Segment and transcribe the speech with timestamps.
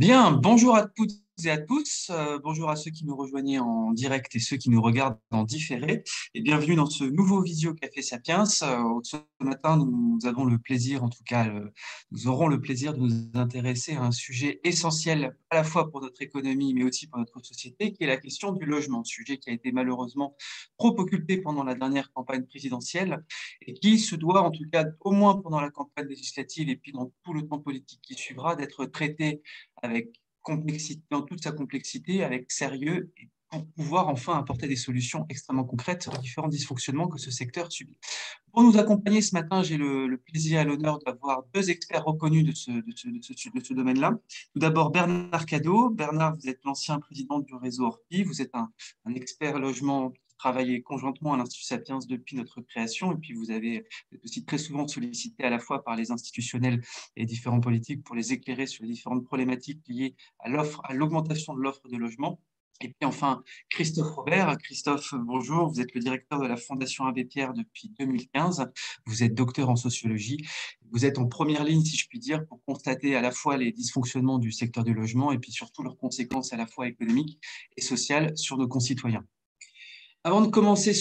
[0.00, 1.12] Bien, bonjour à toutes
[1.46, 2.10] et à tous.
[2.10, 5.44] Euh, bonjour à ceux qui nous rejoignaient en direct et ceux qui nous regardent en
[5.44, 6.02] différé.
[6.34, 8.44] Et bienvenue dans ce nouveau Visio Café Sapiens.
[8.62, 11.70] Euh, ce matin, nous avons le plaisir, en tout cas, euh,
[12.10, 16.00] nous aurons le plaisir de nous intéresser à un sujet essentiel à la fois pour
[16.00, 19.04] notre économie, mais aussi pour notre société, qui est la question du logement.
[19.04, 20.36] Sujet qui a été malheureusement
[20.78, 23.24] trop occupé pendant la dernière campagne présidentielle
[23.66, 26.92] et qui se doit, en tout cas, au moins pendant la campagne législative et puis
[26.92, 29.42] dans tout le temps politique qui suivra, d'être traité
[29.82, 33.12] avec complexité, dans toute sa complexité, avec sérieux,
[33.50, 37.98] pour pouvoir enfin apporter des solutions extrêmement concrètes aux différents dysfonctionnements que ce secteur subit.
[38.52, 42.52] Pour nous accompagner ce matin, j'ai le, plaisir et l'honneur d'avoir deux experts reconnus de
[42.52, 44.18] ce, domaine-là.
[44.52, 45.90] Tout d'abord, Bernard Cadeau.
[45.90, 48.22] Bernard, vous êtes l'ancien président du réseau Orpi.
[48.22, 48.70] Vous êtes un
[49.14, 53.12] expert logement travaillé conjointement à l'Institut Sapiens depuis notre création.
[53.12, 53.84] Et puis, vous avez
[54.24, 56.80] aussi très souvent sollicité à la fois par les institutionnels
[57.16, 61.52] et différents politiques pour les éclairer sur les différentes problématiques liées à l'offre, à l'augmentation
[61.54, 62.40] de l'offre de logement.
[62.80, 64.56] Et puis enfin, Christophe Robert.
[64.62, 65.68] Christophe, bonjour.
[65.68, 68.66] Vous êtes le directeur de la Fondation Abbé Pierre depuis 2015.
[69.04, 70.38] Vous êtes docteur en sociologie.
[70.90, 73.72] Vous êtes en première ligne, si je puis dire, pour constater à la fois les
[73.72, 77.38] dysfonctionnements du secteur du logement et puis surtout leurs conséquences à la fois économiques
[77.76, 79.26] et sociales sur nos concitoyens.
[80.22, 80.92] Avant de, commencer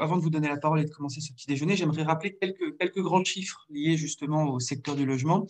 [0.00, 3.00] avant de vous donner la parole et de commencer ce petit déjeuner, j'aimerais rappeler quelques,
[3.00, 5.46] grands chiffres liés justement au secteur du logement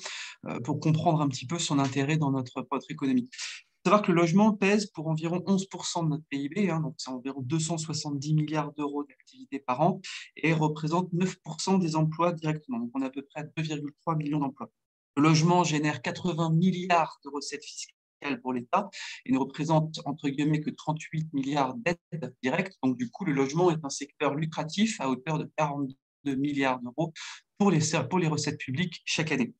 [0.46, 3.30] euh, pour comprendre un petit peu son intérêt dans notre, notre économie.
[3.32, 6.96] Il faut savoir que le logement pèse pour environ 11% de notre PIB, hein, donc
[6.98, 10.02] c'est environ 270 milliards d'euros d'activité par an
[10.36, 12.80] et représente 9% des emplois directement.
[12.80, 14.68] Donc on a à peu près 2,3 millions d'emplois.
[15.16, 17.99] Le logement génère 80 milliards de recettes fiscales
[18.42, 18.88] pour l'État
[19.24, 22.76] et ne représente entre guillemets que 38 milliards d'aides directes.
[22.82, 27.12] Donc du coup, le logement est un secteur lucratif à hauteur de 42 milliards d'euros
[27.58, 29.54] pour les, pour les recettes publiques chaque année.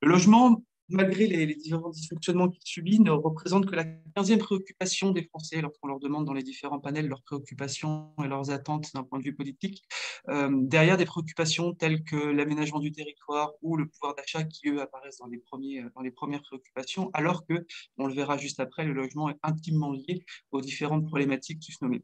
[0.00, 3.84] Le logement malgré les, différents dysfonctionnements qu'il subit, ne représente que la
[4.16, 8.50] 15e préoccupation des Français lorsqu'on leur demande dans les différents panels leurs préoccupations et leurs
[8.50, 9.84] attentes d'un point de vue politique.
[10.28, 14.80] Euh, derrière des préoccupations telles que l'aménagement du territoire ou le pouvoir d'achat qui, eux,
[14.80, 17.66] apparaissent dans les, premiers, dans les premières préoccupations, alors que,
[17.98, 22.00] on le verra juste après, le logement est intimement lié aux différentes problématiques se nomment.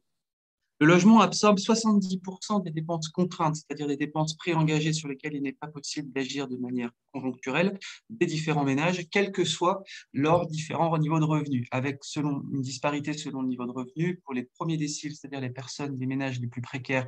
[0.82, 5.52] Le logement absorbe 70% des dépenses contraintes, c'est-à-dire des dépenses préengagées sur lesquelles il n'est
[5.52, 9.82] pas possible d'agir de manière conjoncturelle des différents ménages, quel que soit
[10.14, 14.20] leurs différents niveaux de revenus, avec selon, une disparité selon le niveau de revenus.
[14.24, 17.06] Pour les premiers déciles, c'est-à-dire les personnes, les ménages les plus précaires,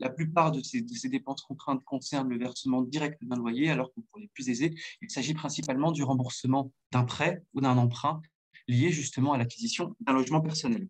[0.00, 3.88] la plupart de ces, de ces dépenses contraintes concernent le versement direct d'un loyer, alors
[3.94, 8.20] que pour les plus aisés, il s'agit principalement du remboursement d'un prêt ou d'un emprunt
[8.68, 10.88] lié justement à l'acquisition d'un logement personnel.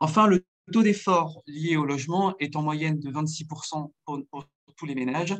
[0.00, 4.20] Enfin, le taux d'effort lié au logement est en moyenne de 26% pour,
[4.76, 5.36] tous les ménages.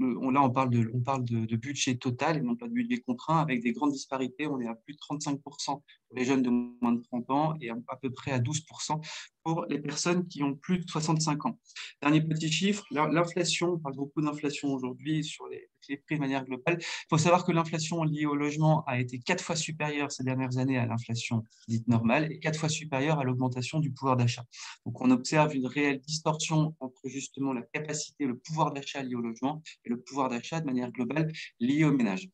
[0.00, 3.92] Là, on parle, de, budget total et non pas de budget contraint, avec des grandes
[3.92, 4.46] disparités.
[4.46, 5.82] On est à plus de 35% pour
[6.16, 9.00] les jeunes de moins de 30 ans et à, peu près à 12%
[9.42, 11.58] pour les personnes qui ont plus de 65 ans.
[12.00, 16.44] Dernier petit chiffre, l'inflation, on parle beaucoup d'inflation aujourd'hui sur les, les, prix de manière
[16.44, 16.78] globale.
[16.80, 20.58] Il faut savoir que l'inflation liée au logement a été quatre fois supérieure ces dernières
[20.58, 24.44] années à l'inflation dite normale et quatre fois supérieure à l'augmentation du pouvoir d'achat.
[24.86, 29.20] Donc on observe une réelle distorsion entre justement la capacité, le pouvoir d'achat lié au
[29.20, 32.28] logement et le pouvoir d'achat de manière globale lié au ménage.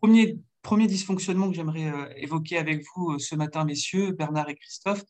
[0.00, 4.54] Premier premier dysfonctionnement que j'aimerais euh, évoquer avec vous euh, ce matin, messieurs, Bernard et
[4.54, 5.02] Christophe,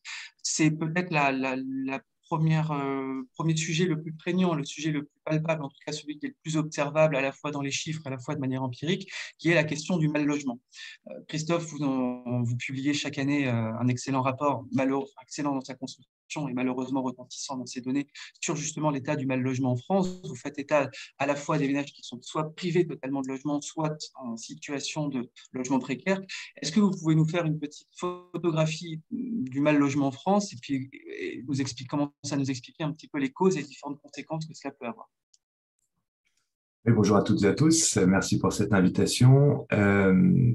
[0.43, 5.63] c'est peut-être la, première, euh, premier sujet le plus prégnant, le sujet le plus palpable,
[5.63, 8.01] en tout cas celui qui est le plus observable à la fois dans les chiffres,
[8.07, 10.59] à la fois de manière empirique, qui est la question du mal logement.
[11.29, 16.11] Christophe, vous, vous publiez chaque année un excellent rapport, malheureux, excellent dans sa construction
[16.49, 18.07] est malheureusement retentissant dans ces données
[18.41, 20.21] sur justement l'état du mal logement en France.
[20.25, 23.61] Vous faites état à la fois des ménages qui sont soit privés totalement de logement,
[23.61, 26.21] soit en situation de logement précaire.
[26.61, 30.57] Est-ce que vous pouvez nous faire une petite photographie du mal logement en France et
[30.61, 30.91] puis
[31.47, 34.47] nous expliquer comment ça nous expliquer un petit peu les causes et les différentes conséquences
[34.47, 35.11] que cela peut avoir?
[36.85, 39.67] Bonjour à toutes et à tous, merci pour cette invitation.
[39.73, 40.53] Euh,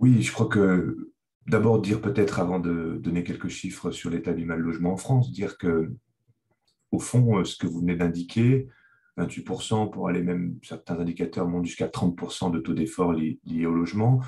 [0.00, 1.11] oui, je crois que
[1.46, 5.32] D'abord, dire peut-être, avant de donner quelques chiffres sur l'état du mal logement en France,
[5.32, 5.92] dire que,
[6.92, 8.68] au fond, euh, ce que vous venez d'indiquer,
[9.18, 14.20] 28% pour aller même, certains indicateurs montent jusqu'à 30% de taux d'effort liés au logement,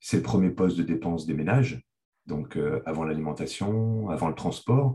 [0.00, 1.80] c'est le premier poste de dépense des ménages,
[2.26, 4.94] donc euh, avant l'alimentation, avant le transport.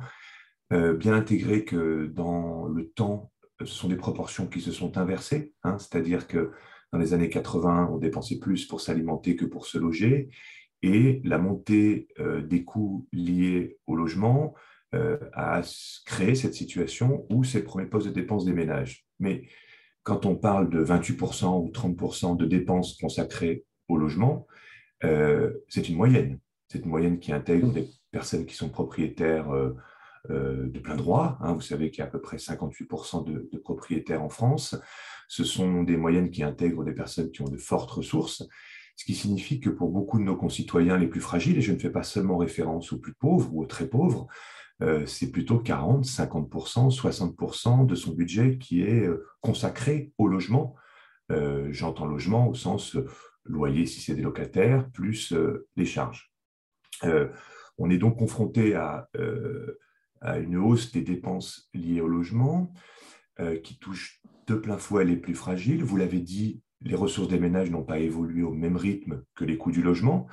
[0.73, 3.31] Euh, bien intégré que dans le temps,
[3.61, 6.51] ce sont des proportions qui se sont inversées, hein, c'est-à-dire que
[6.91, 10.29] dans les années 80, on dépensait plus pour s'alimenter que pour se loger,
[10.87, 14.55] et la montée euh, des coûts liés au logement
[14.95, 15.61] euh, a
[16.05, 19.05] créé cette situation où c'est le premier de dépenses des ménages.
[19.19, 19.47] Mais
[20.03, 24.47] quand on parle de 28% ou 30% de dépenses consacrées au logement,
[25.01, 26.39] c'est une moyenne.
[26.69, 29.49] C'est une moyenne qui intègre des personnes qui sont propriétaires
[30.29, 31.37] de plein droit.
[31.41, 31.53] Hein.
[31.53, 34.75] Vous savez qu'il y a à peu près 58% de, de, propriétaires en France.
[35.27, 38.47] Ce sont des moyennes qui intègrent des personnes qui ont de fortes ressources,
[38.97, 41.77] ce qui signifie que pour beaucoup de nos concitoyens les plus fragiles, et je ne
[41.77, 44.27] fais pas seulement référence aux plus pauvres ou aux très pauvres,
[44.81, 50.75] euh, c'est plutôt 40, 50%, 60% de son budget qui est euh, consacré au logement.
[51.31, 52.97] Euh, j'entends logement au sens
[53.45, 55.33] loyer si c'est des locataires, plus
[55.75, 56.31] les charges.
[57.77, 59.09] on est donc confronté à,
[60.21, 62.73] à, une hausse des dépenses liées au logement
[63.63, 65.83] qui touche de plein fouet les plus fragiles.
[65.83, 69.57] Vous l'avez dit, les ressources des ménages n'ont pas évolué au même rythme que les
[69.57, 70.27] coûts du logement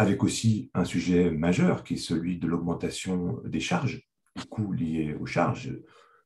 [0.00, 5.14] avec aussi un sujet majeur qui est celui de l'augmentation des charges, des coûts liés
[5.20, 5.76] aux charges,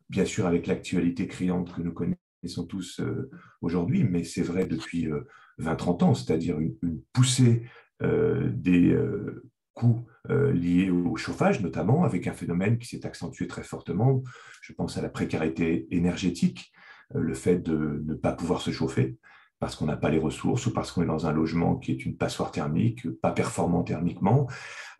[0.08, 3.28] bien sûr avec l'actualité criante que nous connaissons tous euh,
[3.62, 5.08] aujourd'hui, mais c'est vrai depuis
[5.58, 6.76] 20-30 euh, ans, c'est-à-dire une,
[7.12, 7.64] poussée
[8.04, 8.96] euh, des
[9.72, 14.22] coûts liés au chauffage notamment, avec un phénomène qui s'est accentué très fortement,
[14.62, 16.72] je pense à la précarité énergétique,
[17.14, 19.16] le fait de ne pas pouvoir se chauffer,
[19.58, 22.04] parce qu'on n'a pas les ressources ou parce qu'on est dans un logement qui est
[22.04, 24.46] une passoire thermique, pas performant thermiquement,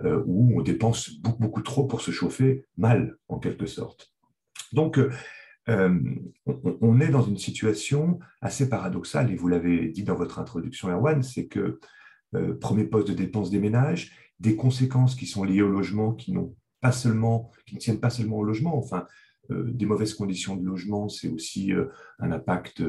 [0.03, 4.13] euh, où on dépense beaucoup, trop pour se chauffer mal, en quelque sorte.
[4.73, 4.99] Donc,
[5.69, 6.01] euh,
[6.47, 11.23] on, est dans une situation assez paradoxale, et vous l'avez dit dans votre introduction, Erwan,
[11.23, 11.81] c'est que
[12.35, 16.35] euh, premier poste de dépense des ménages, des conséquences qui sont liées au logement, qui,
[16.81, 19.07] pas seulement, qui ne tiennent pas seulement au logement, enfin,
[19.51, 21.73] des mauvaises conditions de logement, c'est aussi
[22.19, 22.83] un impact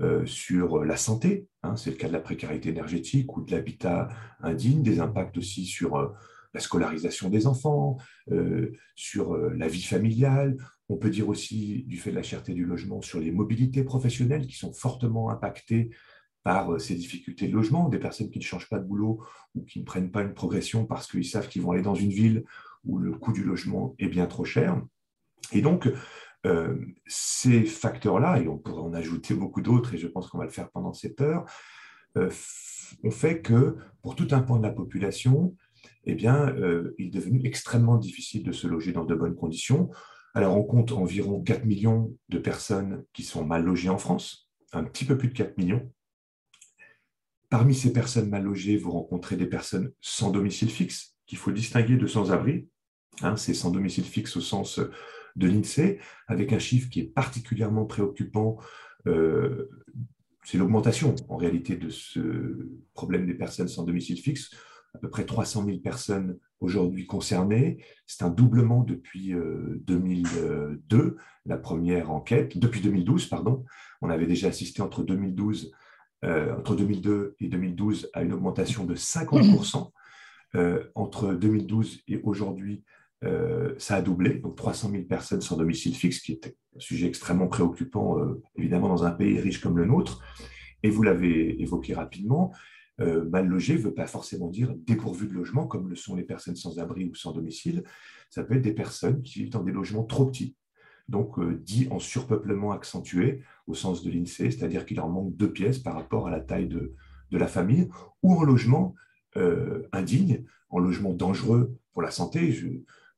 [0.00, 4.08] euh, sur la santé, hein, c'est le cas de la précarité énergétique ou de l'habitat
[4.40, 6.08] indigne, des impacts aussi sur euh,
[6.52, 7.98] la scolarisation des enfants,
[8.32, 10.56] euh, sur la vie familiale.
[10.88, 14.48] On peut dire aussi, du fait de la cherté du logement, sur les mobilités professionnelles
[14.48, 15.90] qui sont fortement impactées
[16.42, 19.24] par ces difficultés de logement, des personnes qui ne changent pas de boulot
[19.54, 22.10] ou qui ne prennent pas une progression parce qu'ils savent qu'ils vont aller dans une
[22.10, 22.44] ville
[22.84, 24.82] où le coût du logement est bien trop cher.
[25.52, 25.88] Et donc,
[26.46, 26.76] euh,
[27.06, 30.50] ces facteurs-là, et on pourrait en ajouter beaucoup d'autres, et je pense qu'on va le
[30.50, 31.44] faire pendant cette heure,
[32.18, 32.30] euh,
[33.02, 35.56] ont fait que pour tout un pan de la population,
[36.04, 39.90] eh bien, euh, il est devenu extrêmement difficile de se loger dans de bonnes conditions.
[40.34, 44.84] Alors, on compte environ 4 millions de personnes qui sont mal logées en France, un
[44.84, 45.90] petit peu plus de 4 millions.
[47.48, 51.96] Parmi ces personnes mal logées, vous rencontrez des personnes sans domicile fixe, qu'il faut distinguer
[51.96, 52.68] de sans-abri.
[53.22, 54.80] Hein, c'est sans domicile fixe au sens
[55.36, 55.98] de l'INSEE,
[56.28, 58.58] avec un chiffre qui est particulièrement préoccupant.
[59.06, 59.68] Euh,
[60.44, 64.50] c'est l'augmentation en réalité de ce problème des personnes sans domicile fixe.
[64.94, 67.82] À peu près 300 000 personnes aujourd'hui concernées.
[68.06, 71.16] C'est un doublement depuis 2002, euh,
[71.46, 73.64] la première enquête, depuis 2012, pardon.
[74.02, 75.72] On avait déjà assisté entre 2012,
[76.24, 79.90] euh, entre 2002 et 2012 à une augmentation de 50%.
[80.94, 82.84] entre 2012 et aujourd'hui,
[83.24, 87.06] euh, ça a doublé, donc 300 000 personnes sans domicile fixe, qui est un sujet
[87.06, 90.20] extrêmement préoccupant, euh, évidemment, dans un pays riche comme le nôtre.
[90.82, 92.52] Et vous l'avez évoqué rapidement,
[93.00, 96.22] euh, mal logé ne veut pas forcément dire dépourvu de logement, comme le sont les
[96.22, 97.82] personnes sans abri ou sans domicile.
[98.30, 100.56] Ça peut être des personnes qui vivent dans des logements trop petits,
[101.08, 105.78] donc dit en surpeuplement accentué au sens de l'INSEE, c'est-à-dire qu'il leur manque deux pièces
[105.78, 106.94] par rapport à la taille de,
[107.30, 107.88] de la famille,
[108.22, 108.94] ou en logement
[109.92, 112.52] indigne, en logement dangereux pour la santé.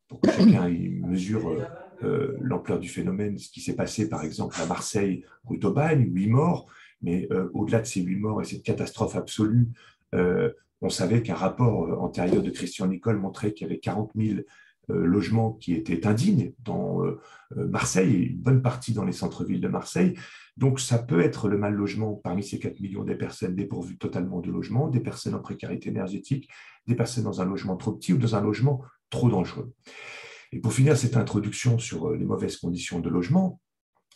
[0.09, 1.65] Pour que chacun mesure euh,
[2.05, 6.29] euh, l'ampleur du phénomène, ce qui s'est passé par exemple à Marseille, rue d'Aubagne, huit
[6.29, 6.71] morts,
[7.03, 9.69] mais euh, au-delà de ces huit morts et cette catastrophe absolue,
[10.81, 14.41] on savait qu'un rapport antérieur de Christian Nicole montrait qu'il y avait 40 000
[14.89, 17.03] logements qui étaient indignes dans
[17.55, 20.15] Marseille et une bonne partie dans les centres-villes de Marseille.
[20.57, 24.41] Donc ça peut être le mal logement parmi ces 4 millions des personnes dépourvues totalement
[24.41, 26.49] de logement, des personnes en précarité énergétique,
[26.87, 29.73] des personnes dans un logement trop petit ou dans un logement trop dangereux.
[30.53, 33.61] Et pour finir cette introduction sur euh, les mauvaises conditions de logement,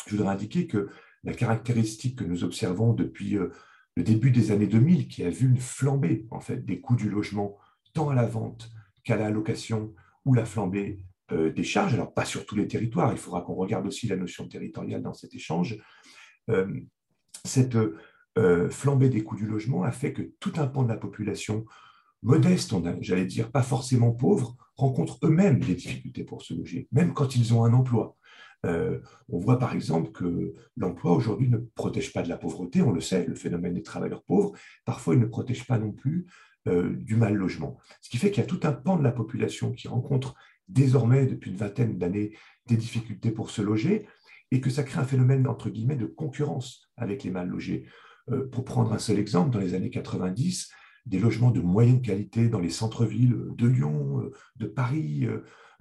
[0.06, 0.88] je voudrais indiquer que
[1.24, 3.48] la caractéristique que nous observons depuis euh,
[3.96, 7.10] le début des années 2000, qui a vu une flambée en fait des coûts du
[7.10, 7.58] logement,
[7.92, 8.70] tant à la vente
[9.04, 9.94] qu'à la location,
[10.24, 13.54] ou la flambée euh, des charges, alors pas sur tous les territoires, il faudra qu'on
[13.54, 15.78] regarde aussi la notion territoriale dans cet échange,
[17.44, 17.76] cette
[18.70, 21.64] flambée des coûts du logement a fait que tout un pan de la population
[22.22, 27.36] modestes, j'allais dire pas forcément pauvres, rencontrent eux-mêmes des difficultés pour se loger, même quand
[27.36, 28.16] ils ont un emploi.
[28.66, 29.00] Euh,
[29.30, 33.00] on voit par exemple que l'emploi aujourd'hui ne protège pas de la pauvreté, on le
[33.00, 34.52] sait, le phénomène des travailleurs pauvres,
[34.84, 36.26] parfois il ne protège pas non plus
[36.68, 37.78] euh, du mal logement.
[38.02, 40.34] Ce qui fait qu'il y a tout un pan de la population qui rencontre
[40.68, 42.36] désormais depuis une vingtaine d'années
[42.66, 44.06] des difficultés pour se loger
[44.50, 47.86] et que ça crée un phénomène entre guillemets de concurrence avec les mal logés.
[48.30, 50.70] Euh, pour prendre un seul exemple, dans les années 90,
[51.10, 55.26] des logements de moyenne qualité dans les centres-villes de Lyon, de Paris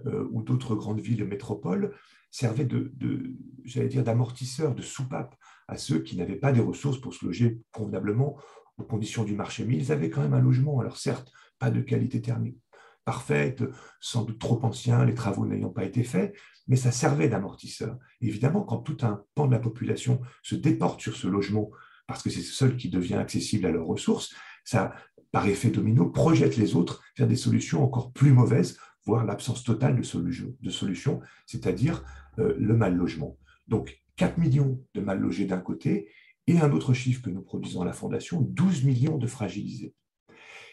[0.04, 1.94] ou d'autres grandes villes métropoles,
[2.30, 3.32] servaient de, de
[3.64, 5.34] j'allais dire, d'amortisseur, de soupape
[5.68, 8.38] à ceux qui n'avaient pas des ressources pour se loger convenablement
[8.76, 9.64] aux conditions du marché.
[9.64, 12.58] Mais ils avaient quand même un logement, alors certes, pas de qualité thermique
[13.04, 13.64] parfaite,
[14.00, 16.36] sans doute trop ancien, les travaux n'ayant pas été faits,
[16.68, 17.96] mais ça servait d'amortisseur.
[18.20, 21.70] Évidemment, quand tout un pan de la population se déporte sur ce logement
[22.06, 24.34] parce que c'est ce seul qui devient accessible à leurs ressources,
[24.64, 24.94] ça,
[25.32, 29.96] par effet domino, projette les autres vers des solutions encore plus mauvaises, voire l'absence totale
[29.96, 32.04] de, de solutions, c'est-à-dire
[32.38, 33.38] euh, le mal logement.
[33.68, 36.10] Donc, 4 millions de mal logés d'un côté
[36.46, 39.94] et un autre chiffre que nous produisons à la Fondation, 12 millions de fragilisés.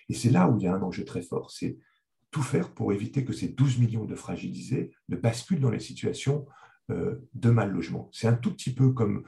[0.09, 1.77] Et c'est là où il y a un enjeu très fort, c'est
[2.31, 6.45] tout faire pour éviter que ces 12 millions de fragilisés ne basculent dans les situations
[6.89, 8.09] euh, de mal logement.
[8.11, 9.23] C'est un tout petit peu comme,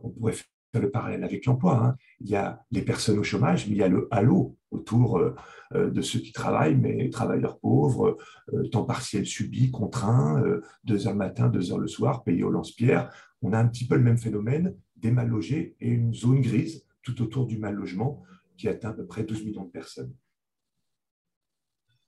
[0.00, 0.34] on pourrait
[0.80, 1.96] le parallèle avec l'emploi, hein.
[2.20, 5.34] il y a les personnes au chômage, mais il y a le halo autour euh,
[5.74, 8.16] euh, de ceux qui travaillent, mais travailleurs pauvres,
[8.70, 10.42] temps partiel subi, contraint,
[10.84, 13.10] deux heures le matin, deux heures le soir, payé au lance-pierre.
[13.42, 16.84] On a un petit peu le même phénomène des mal logés et une zone grise
[17.02, 18.22] tout autour du mal logement
[18.56, 20.12] qui atteint à peu près 12 millions de personnes.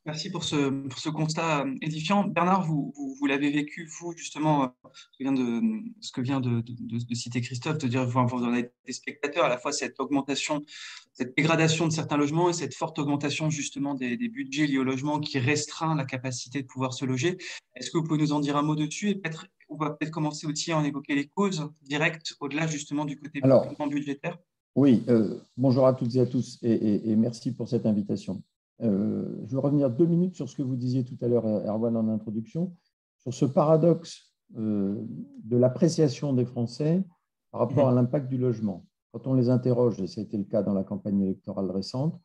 [0.07, 2.23] Merci pour ce, ce, constat euh, édifiant.
[2.23, 5.61] Bernard, vous, vous, l'avez vécu, vous, justement, euh, ce que vient de,
[6.01, 9.47] ce que vient de, de, citer Christophe, de dire, vous, vous en êtes des spectateurs,
[9.47, 10.63] à la fois cette augmentation,
[11.13, 14.85] cette dégradation de certains logements et cette forte augmentation, justement, des, des budgets liés au
[14.85, 17.37] logement qui restreint la capacité de pouvoir se loger.
[17.75, 19.11] Est-ce que vous pouvez nous en dire un mot dessus?
[19.11, 23.07] Et peut-être, on va peut-être commencer aussi à en évoquer les causes directes, au-delà, justement,
[23.07, 24.39] du côté Alors, budgétaire
[24.77, 28.41] Oui, euh, bonjour à toutes et à tous et, et merci pour cette invitation.
[28.83, 31.97] Euh, je vais revenir deux minutes sur ce que vous disiez tout à l'heure, Erwan,
[31.97, 32.75] en introduction,
[33.19, 35.03] sur ce paradoxe euh,
[35.45, 37.03] de l'appréciation des Français
[37.51, 38.87] par rapport à l'impact du logement.
[39.13, 42.21] Quand on les interroge, et ça a été le cas dans la campagne électorale récente,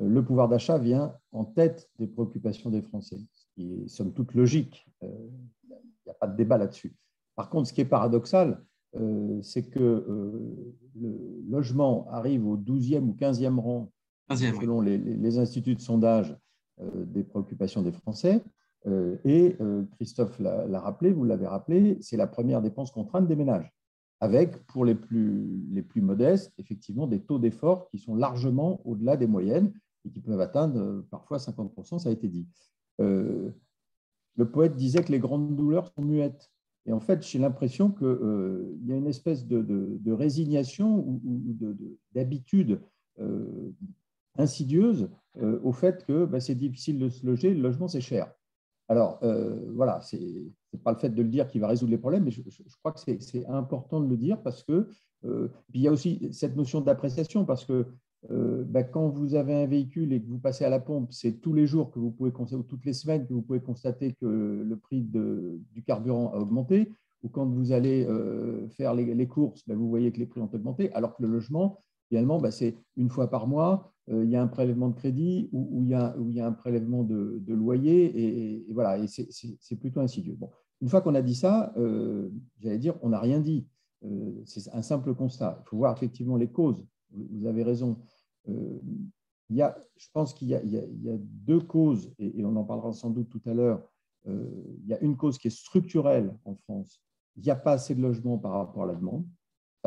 [0.00, 4.12] euh, le pouvoir d'achat vient en tête des préoccupations des Français, ce qui est somme
[4.12, 4.86] toute logique.
[5.00, 5.08] Il
[6.06, 6.94] n'y a pas de débat là-dessus.
[7.34, 8.62] Par contre, ce qui est paradoxal,
[9.42, 10.06] c'est que
[10.94, 13.90] le logement arrive au 12e ou 15e rang
[14.30, 16.36] selon les, instituts de sondage
[16.80, 18.42] euh, des préoccupations des Français.
[18.86, 23.36] Euh, et euh, Christophe l'a rappelé, vous l'avez rappelé, c'est la première dépense contrainte des
[23.36, 23.72] ménages,
[24.20, 29.16] avec, pour les plus, les plus modestes, effectivement, des taux d'effort qui sont largement au-delà
[29.16, 29.72] des moyennes
[30.04, 32.46] et qui peuvent atteindre parfois 50%, ça a été dit.
[32.98, 33.54] le
[34.50, 36.50] poète disait que les grandes douleurs sont muettes.
[36.86, 41.56] Et en fait, j'ai l'impression qu'il y a une espèce de, résignation ou,
[42.12, 42.80] d'habitude
[44.36, 45.08] insidieuse
[45.42, 48.32] euh, au fait que bah, c'est difficile de se loger, le logement c'est cher.
[48.88, 51.98] Alors euh, voilà, ce n'est pas le fait de le dire qui va résoudre les
[51.98, 52.42] problèmes, mais je,
[52.78, 54.88] crois que c'est important de le dire parce que
[55.24, 57.86] euh, il y a aussi cette notion d'appréciation parce que
[58.30, 61.52] bah, quand vous avez un véhicule et que vous passez à la pompe, c'est tous
[61.52, 64.76] les jours que vous pouvez ou toutes les semaines que vous pouvez constater que le
[64.78, 66.90] prix du carburant a augmenté,
[67.22, 68.08] ou quand vous allez
[68.70, 71.82] faire les, courses, bah, vous voyez que les prix ont augmenté, alors que le logement,
[72.08, 75.88] finalement, c'est une fois par mois, il y a un prélèvement de crédit ou, il,
[75.88, 80.34] y a, un prélèvement de, loyer, et, voilà, c'est plutôt insidieux.
[80.34, 83.66] Bon, une fois qu'on a dit ça, euh, j'allais dire, on n'a rien dit.
[84.04, 85.62] Euh, c'est un simple constat.
[85.64, 86.86] Il faut voir effectivement les causes.
[87.10, 87.96] Vous avez raison.
[88.46, 93.08] il y a, je pense qu'il y, a deux causes, et, on en parlera sans
[93.10, 93.88] doute tout à l'heure.
[94.26, 97.00] il y a une cause qui est structurelle en France.
[97.36, 99.24] Il n'y a pas assez de logements par rapport à la demande.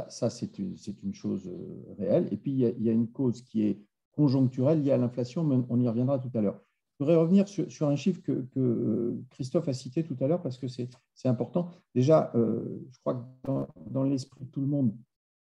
[0.10, 0.78] Ça, c'est une,
[1.14, 1.52] chose
[2.00, 2.28] réelle.
[2.32, 3.80] Et puis, il y, a, une cause qui est
[4.18, 6.60] conjoncturelle liée à l'inflation, mais on y reviendra tout à l'heure.
[7.00, 10.58] Je voudrais revenir sur, un chiffre que, euh, Christophe a cité tout à l'heure parce
[10.58, 10.90] que c'est
[11.26, 11.70] important.
[11.94, 14.96] Déjà, euh, je crois que dans, l'esprit de tout le monde,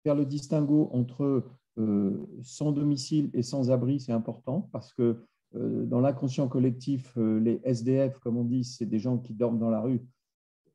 [0.04, 1.44] faire le distinguo entre
[1.80, 8.20] euh, sans domicile et sans abri, c'est important parce que dans l'inconscient collectif, les SDF,
[8.20, 10.00] comme on dit, c'est des gens qui dorment dans la rue.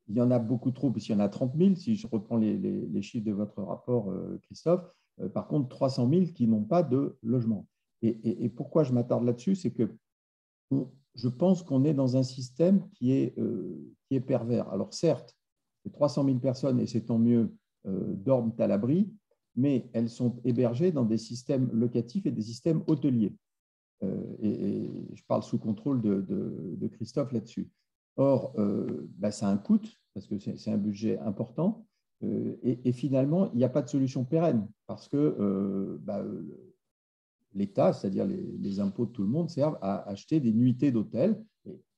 [0.08, 2.38] Il y en a beaucoup trop, puisqu'il y en a 30 000, si je reprends
[2.38, 4.84] les, les chiffres de votre rapport, Christophe.
[5.32, 7.68] Par contre, 300 000 qui n'ont pas de logement.
[8.04, 9.88] Et, pourquoi je m'attarde là-dessus, c'est que
[11.14, 13.90] je pense qu'on est dans un système qui est, euh,
[14.26, 14.68] pervers.
[14.68, 15.36] Alors certes,
[15.84, 17.52] les 300 000 personnes, et c'est tant mieux,
[17.86, 19.12] euh, dorment à l'abri,
[19.56, 23.34] mais elles sont hébergées dans des systèmes locatifs et des systèmes hôteliers.
[24.04, 27.68] Euh, et, je parle sous contrôle de, Christophe là-dessus.
[28.16, 28.54] Or,
[29.18, 29.80] bah, ça a un coût,
[30.12, 31.84] parce que c'est un budget important,
[32.22, 36.24] et, finalement, il n'y a pas de solution pérenne, parce que bah,
[37.54, 41.42] l'État, c'est-à-dire les, impôts de tout le monde, servent à acheter des nuitées d'hôtels.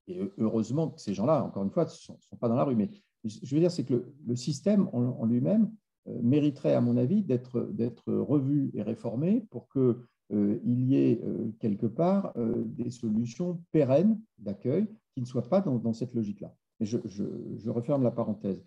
[0.08, 2.76] Et, heureusement que ces gens-là, encore une fois, ne sont, pas dans la rue.
[2.76, 2.88] Mais
[3.24, 5.72] je veux dire, c'est que le, système en, lui-même
[6.08, 9.98] euh, mériterait, à mon avis, d'être revu et réformé pour que
[10.32, 11.22] il y ait
[11.60, 16.52] quelque part des solutions pérennes d'accueil qui ne soient pas dans, cette logique-là.
[16.80, 18.60] Je, referme la parenthèse.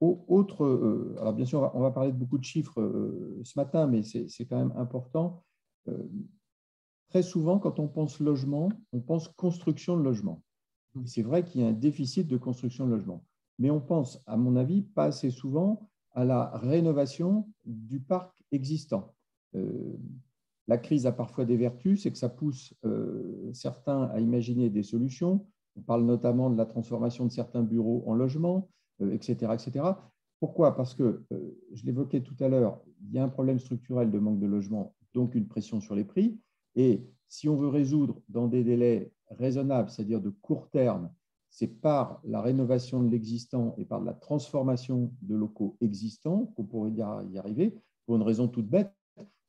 [0.00, 2.80] autre, alors bien sûr, on va, parler de beaucoup de chiffres
[3.42, 5.42] ce matin, mais c'est quand même important.
[7.08, 10.42] Très souvent, quand on pense logement, on pense construction de logement.
[11.04, 13.24] C'est vrai qu'il y a un déficit de construction de logement,
[13.58, 19.14] mais on pense, à mon avis, pas assez souvent à la rénovation du parc existant.
[19.54, 19.96] Euh,
[20.66, 24.82] la crise a parfois des vertus, c'est que ça pousse euh, certains à imaginer des
[24.82, 25.46] solutions.
[25.76, 28.68] On parle notamment de la transformation de certains bureaux en logements,
[29.00, 29.84] etc., euh, etc.
[30.40, 30.74] Pourquoi?
[30.74, 31.22] Parce que,
[31.72, 34.94] je l'évoquais tout à l'heure, il y a un problème structurel de manque de logement,
[35.14, 36.38] donc une pression sur les prix.
[36.76, 41.10] Et si on veut résoudre dans des délais raisonnables, c'est-à-dire de court terme,
[41.50, 46.92] c'est par la rénovation de l'existant et par la transformation de locaux existants qu'on pourrait
[46.92, 47.74] y arriver,
[48.06, 48.92] pour une raison toute bête,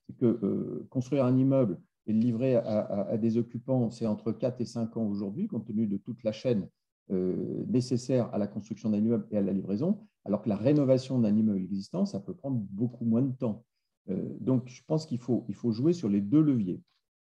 [0.08, 4.62] c'est que euh, construire un immeuble et le livrer à, des occupants, c'est entre 4
[4.62, 6.68] et 5 ans aujourd'hui, compte tenu de toute la chaîne
[7.12, 11.20] euh, nécessaire à la construction d'un immeuble et à la livraison, alors que la rénovation
[11.20, 13.64] d'un immeuble existant, ça peut prendre beaucoup moins de temps.
[14.12, 16.82] Euh, donc, je pense qu'il faut, il faut jouer sur les deux leviers.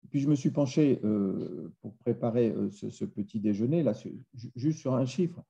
[0.10, 3.94] Puis je me suis penché euh, pour préparer euh, ce, petit déjeuner, là,
[4.56, 5.44] juste sur un chiffre.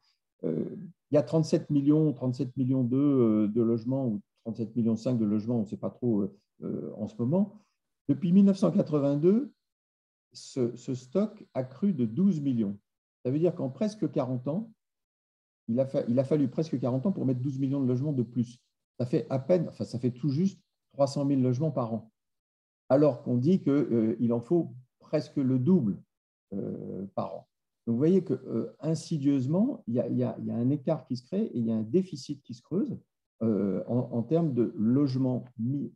[0.43, 5.25] Il y a 37 millions, 37 millions de, de logements ou 37 millions 5 de
[5.25, 6.29] logements, on ne sait pas trop
[6.63, 7.55] en ce moment.
[8.07, 9.51] Depuis 1982,
[10.33, 12.77] ce, stock a cru de 12 millions.
[13.25, 14.71] Ça veut dire qu'en presque 40 ans,
[15.67, 18.23] il a, il a, fallu presque 40 ans pour mettre 12 millions de logements de
[18.23, 18.59] plus.
[18.99, 20.61] Ça fait à peine, enfin ça fait tout juste
[20.97, 22.11] 300 000 logements par an
[22.89, 25.97] alors qu'on dit qu'il euh, en faut presque le double
[26.53, 27.47] euh, par an.
[27.85, 31.57] Donc vous voyez que euh, insidieusement, il y, a, un écart qui se crée et
[31.57, 32.97] il y a un déficit qui se creuse
[33.39, 35.93] en, termes de logements mis,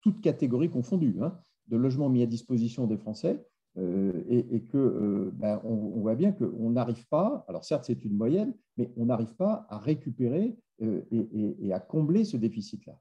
[0.00, 1.38] toutes catégories confondues, hein,
[1.68, 7.06] de logements mis à disposition des Français, et, que ben, on, voit bien qu'on n'arrive
[7.06, 12.24] pas, alors certes c'est une moyenne, mais on n'arrive pas à récupérer et, à combler
[12.24, 12.98] ce déficit-là.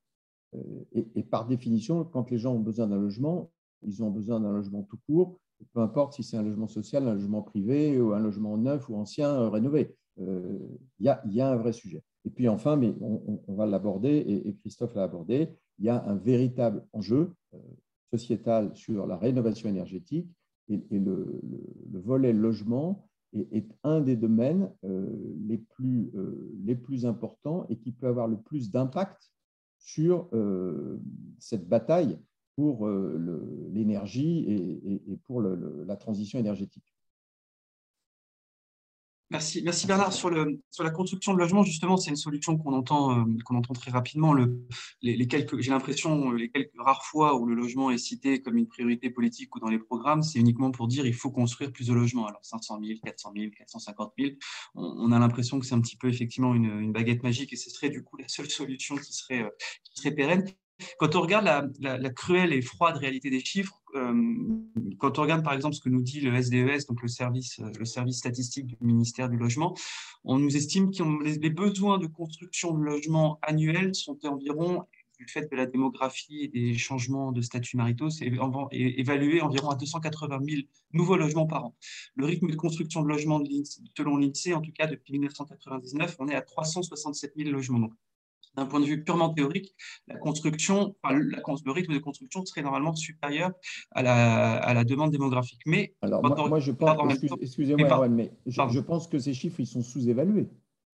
[0.56, 0.84] Euh,
[1.16, 3.52] et, par définition, quand les gens ont besoin d'un logement,
[3.84, 5.40] ils ont besoin d'un logement tout court,
[5.74, 8.96] peu importe si c'est un logement social, un logement privé ou un logement neuf ou
[8.96, 9.96] ancien euh, rénové.
[10.20, 10.58] Euh,
[11.00, 12.04] il y, a un vrai sujet.
[12.26, 16.16] Et puis enfin, mais on, va l'aborder, et, Christophe l'a abordé, il y a un
[16.16, 17.32] véritable enjeu
[18.12, 20.30] sociétal sur la rénovation énergétique
[20.68, 21.42] et, le,
[21.94, 26.12] volet logement est, un des domaines les, plus,
[26.66, 29.32] les plus importants et qui peut avoir le plus d'impact
[29.80, 31.00] sur euh,
[31.40, 32.20] cette bataille
[32.56, 34.46] pour euh, l'énergie
[35.08, 36.94] et, pour la transition énergétique.
[39.32, 40.12] Merci, merci Bernard.
[40.12, 43.56] Sur, le, sur la construction de logements, justement, c'est une solution qu'on entend, euh, qu'on
[43.56, 44.34] entend très rapidement.
[44.34, 44.66] Le,
[45.04, 48.68] les, quelques, j'ai l'impression, les quelques rares fois où le logement est cité comme une
[48.68, 51.94] priorité politique ou dans les programmes, c'est uniquement pour dire il faut construire plus de
[51.94, 52.26] logements.
[52.26, 54.32] Alors 500 000, 400 000, 450 000,
[54.74, 57.70] on, a l'impression que c'est un petit peu effectivement une, une, baguette magique et ce
[57.70, 59.50] serait du coup la seule solution qui serait, euh,
[59.84, 60.46] qui serait pérenne.
[60.98, 65.76] Quand on regarde la, cruelle et froide réalité des chiffres, quand on regarde par exemple
[65.76, 69.30] ce que nous dit le SDES, e donc le service, le service statistique du ministère
[69.30, 69.76] du Logement,
[70.24, 74.86] on nous estime que les besoins de construction de logements annuels sont environ
[75.20, 78.32] du fait de la démographie et des changements de statut maritaux, c'est
[78.72, 80.62] évalué environ à 280 000
[80.94, 81.76] nouveaux logements par an.
[82.16, 83.42] Le rythme de construction de logements
[83.98, 87.90] selon l'INSEE, en tout cas depuis 1999, on est à 367 000 logements.
[88.56, 89.76] D'un point de vue purement théorique,
[90.08, 93.52] la construction, le rythme de construction serait normalement supérieur
[93.92, 95.62] à la, à la demande démographique.
[95.66, 100.48] Mais alors moi, je pense, excusez-moi, mais, je, pense que ces chiffres ils sont sous-évalués.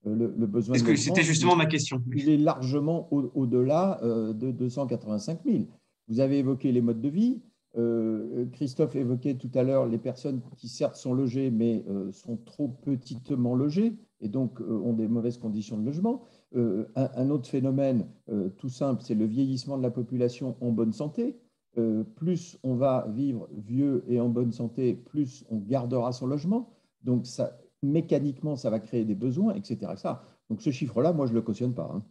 [0.08, 0.78] Euh, le, besoin.
[0.78, 5.66] que c'était justement ma question Il est largement au-delà euh, de 285 000.
[6.08, 7.42] Vous avez évoqué les modes de vie.
[7.78, 12.68] Euh, Christophe évoquait tout à l'heure les personnes qui certes sont logées, mais sont trop
[12.68, 16.26] petitement logées et donc ont des mauvaises conditions de logement.
[16.56, 20.94] Euh, un, autre phénomène euh, tout simple, c'est le vieillissement de la population en bonne
[20.94, 21.36] santé.
[21.78, 26.74] Euh, plus on va vivre vieux et en bonne santé, plus on gardera son logement.
[27.04, 27.26] Donc,
[27.84, 29.94] mécaniquement, ça va créer des besoins, etc.
[29.98, 30.24] Ça.
[30.50, 31.92] Donc, ce chiffre-là, moi, je ne le cautionne pas.
[31.94, 32.04] Hein.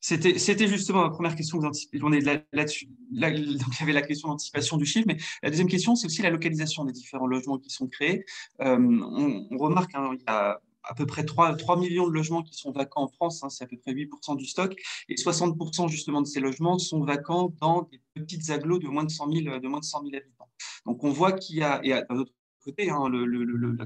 [0.00, 1.58] C'était justement ma première question.
[1.58, 2.88] On là-dessus.
[3.12, 6.30] Il y avait la question d'anticipation du chiffre, mais la deuxième question, c'est aussi la
[6.30, 8.24] localisation des différents logements qui sont créés.
[8.58, 12.54] on, remarque, hein, il y a à peu près 3, 3, millions de logements qui
[12.54, 14.74] sont vacants en France, hein, c'est à peu près 8% du stock,
[15.08, 19.10] et 60% justement de ces logements sont vacants dans des petites agglos de moins de
[19.10, 20.48] 100 000, de moins de 100 000 habitants.
[20.86, 22.32] Donc on voit qu'il y a, et d'un autre
[22.64, 23.04] côté, hein,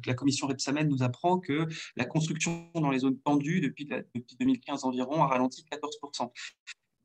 [0.04, 4.84] la commission Repsamen nous apprend que la construction dans les zones tendues depuis, depuis 2015
[4.84, 6.30] environ a ralenti 14%.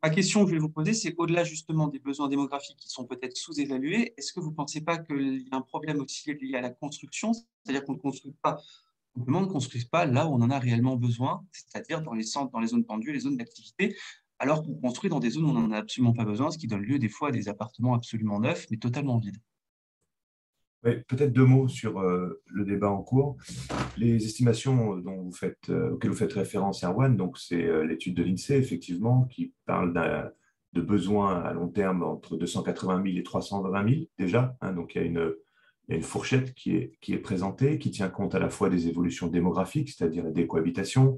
[0.02, 3.06] ma question que je vais vous poser, c'est au-delà justement des besoins démographiques qui sont
[3.06, 6.56] peut-être sous-évalués, est-ce que vous ne pensez pas qu'il y a un problème aussi lié
[6.56, 7.34] à la construction?
[7.34, 8.62] C'est-à-dire qu'on ne construit pas,
[9.28, 12.52] on ne construit pas là où on en a réellement besoin, c'est-à-dire dans les centres,
[12.52, 13.96] dans les zones tendues, les zones d'activité,
[14.40, 16.68] alors qu'on construit dans des zones où on n'en a absolument pas besoin, ce qui
[16.68, 19.38] donne lieu des fois à des appartements absolument neufs, mais totalement vides.
[20.82, 23.36] Peut-être deux mots sur euh, le débat en cours.
[23.98, 28.16] Les estimations dont vous faites, euh, auxquelles vous faites référence, Erwan, donc c'est euh, l'étude
[28.16, 29.94] de l'INSEE, effectivement, qui parle
[30.72, 34.56] de besoins à long terme entre 280 000 et 320 000 déjà.
[34.62, 35.34] Hein, donc il y a une,
[35.96, 39.28] une fourchette qui est, qui est présentée, qui tient compte à la fois des évolutions
[39.28, 41.18] démographiques, c'est-à-dire la décohabitation,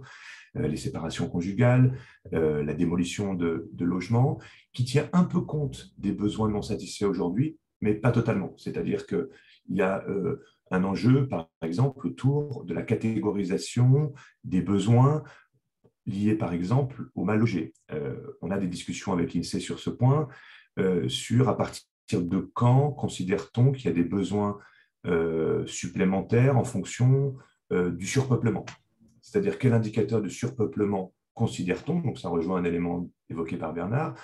[0.55, 1.97] les séparations conjugales,
[2.31, 4.37] la démolition de, logements,
[4.73, 8.53] qui tient un peu compte des besoins non satisfaits aujourd'hui, mais pas totalement.
[8.57, 9.29] C'est-à-dire que
[9.69, 15.23] il y a euh, un enjeu, par exemple, autour de la catégorisation des besoins
[16.05, 17.73] liés, par exemple, au mal logé.
[17.91, 20.27] Euh, on a des discussions avec l'INSEE sur ce point,
[20.79, 21.83] euh, sur à partir
[22.19, 24.57] de quand considère-t-on qu'il y a des besoins
[25.65, 27.35] supplémentaires en fonction
[27.71, 28.65] du surpeuplement?
[29.21, 31.99] C'est-à-dire quel indicateur de surpeuplement considère-t-on?
[32.01, 34.15] Donc ça rejoint un élément évoqué par Bernard.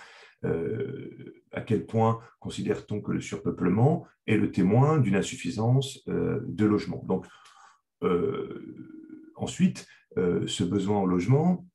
[0.46, 6.66] Euh, à quel point considère-t-on que le surpeuplement est le témoin d'une insuffisance euh, de
[6.66, 7.04] logement?
[7.08, 7.26] Donc,
[8.04, 8.76] euh,
[9.36, 11.68] ensuite, ce besoin en logement,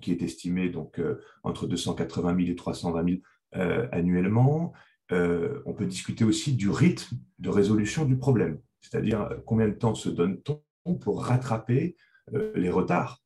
[0.00, 0.98] qui est estimé donc
[1.42, 3.20] entre 280 000 et 320
[3.52, 4.72] 000 annuellement,
[5.10, 10.08] on peut discuter aussi du rythme de résolution du problème, c'est-à-dire combien de temps se
[10.08, 11.96] donne-t-on pour rattraper
[12.54, 13.22] les retards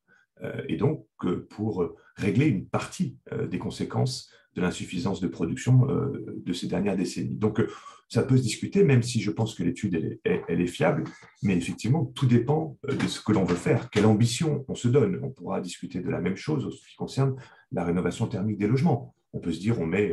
[0.68, 1.06] et donc
[1.50, 7.36] pour régler une partie des conséquences de l'insuffisance de production euh, de ces dernières décennies.
[7.36, 7.68] Donc, euh,
[8.08, 11.04] ça peut se discuter, même si je pense que l'étude, elle, est fiable,
[11.42, 14.88] mais effectivement, tout dépend euh, de ce que l'on veut faire, quelle ambition on se
[14.88, 15.20] donne.
[15.22, 17.36] On pourra discuter de la même chose en ce qui concerne
[17.70, 19.14] la rénovation thermique des logements.
[19.32, 20.12] On peut se dire, on met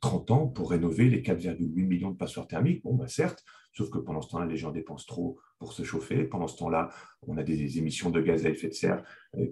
[0.00, 2.82] 30 ans pour rénover les 4,8 millions de passoires thermiques.
[2.82, 6.24] Bon, bah, certes, sauf que pendant ce temps-là, les gens dépensent trop pour se chauffer.
[6.24, 6.90] Pendant ce temps-là,
[7.22, 9.02] on a des émissions de gaz à effet de serre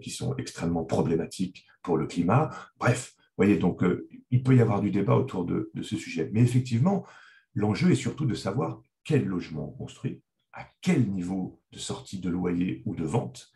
[0.03, 2.51] qui sont extrêmement problématiques pour le climat.
[2.79, 6.29] Bref, voyez, donc euh, il peut y avoir du débat autour de, ce sujet.
[6.33, 7.07] Mais effectivement,
[7.55, 12.29] l'enjeu est surtout de savoir quel logement on construit, à quel niveau de sortie de
[12.29, 13.51] loyer ou de vente,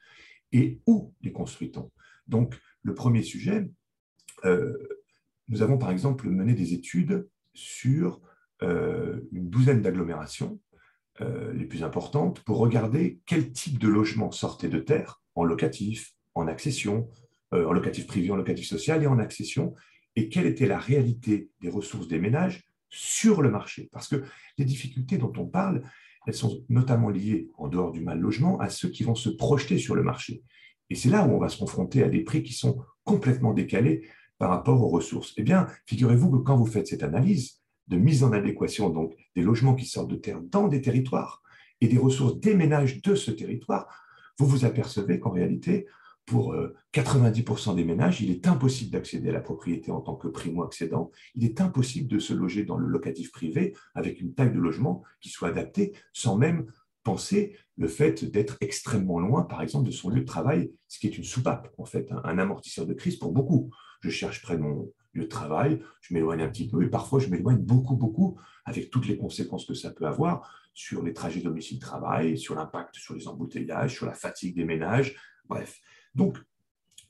[0.53, 1.91] et où les construit-on.
[2.27, 3.71] Donc, le premier sujet,
[4.45, 4.77] euh,
[5.53, 8.21] nous avons par exemple mené des études sur
[8.63, 10.61] euh, une douzaine d'agglomérations
[11.55, 16.49] les plus importantes pour regarder quel type de logement sortait de terre en locatif, en
[16.49, 17.09] accession,
[17.55, 19.75] euh, en locatif privé, en locatif social et en accession,
[20.17, 23.89] et quelle était la réalité des ressources des ménages sur le marché.
[23.93, 24.25] Parce que
[24.59, 25.83] les difficultés dont on parle,
[26.27, 29.79] elles sont notamment liées, en dehors du mal logement, à ceux qui vont se projeter
[29.79, 30.43] sur le marché.
[30.91, 34.09] Et c'est là où on va se confronter à des prix qui sont complètement décalés
[34.43, 35.35] par rapport aux ressources.
[35.37, 39.43] Eh bien, figurez-vous que quand vous faites cette analyse de mise en adéquation donc des
[39.43, 41.45] logements qui sortent de terre dans des territoires
[41.81, 43.87] et des ressources des ménages de ce territoire,
[44.41, 45.87] vous vous apercevez qu'en réalité,
[46.27, 46.57] pour
[46.93, 51.13] 90% euh, des ménages, il est impossible d'accéder à la propriété en tant que primo-accédant.
[51.37, 55.05] Il est impossible de se loger dans le locatif privé avec une taille de logement
[55.21, 56.67] qui soit adaptée sans même
[57.05, 61.07] penser le fait d'être extrêmement loin, par exemple, de son lieu de travail, ce qui
[61.07, 63.71] est une soupape, en fait, un, amortisseur de crise pour beaucoup.
[64.03, 67.21] Je cherche près de mon lieu de travail, je m'éloigne un petit peu et parfois
[67.21, 71.41] je m'éloigne beaucoup, beaucoup, avec toutes les conséquences que ça peut avoir sur les trajets
[71.41, 75.81] domicile-travail, sur l'impact sur les embouteillages, sur la fatigue des ménages, bref.
[76.15, 76.39] Donc,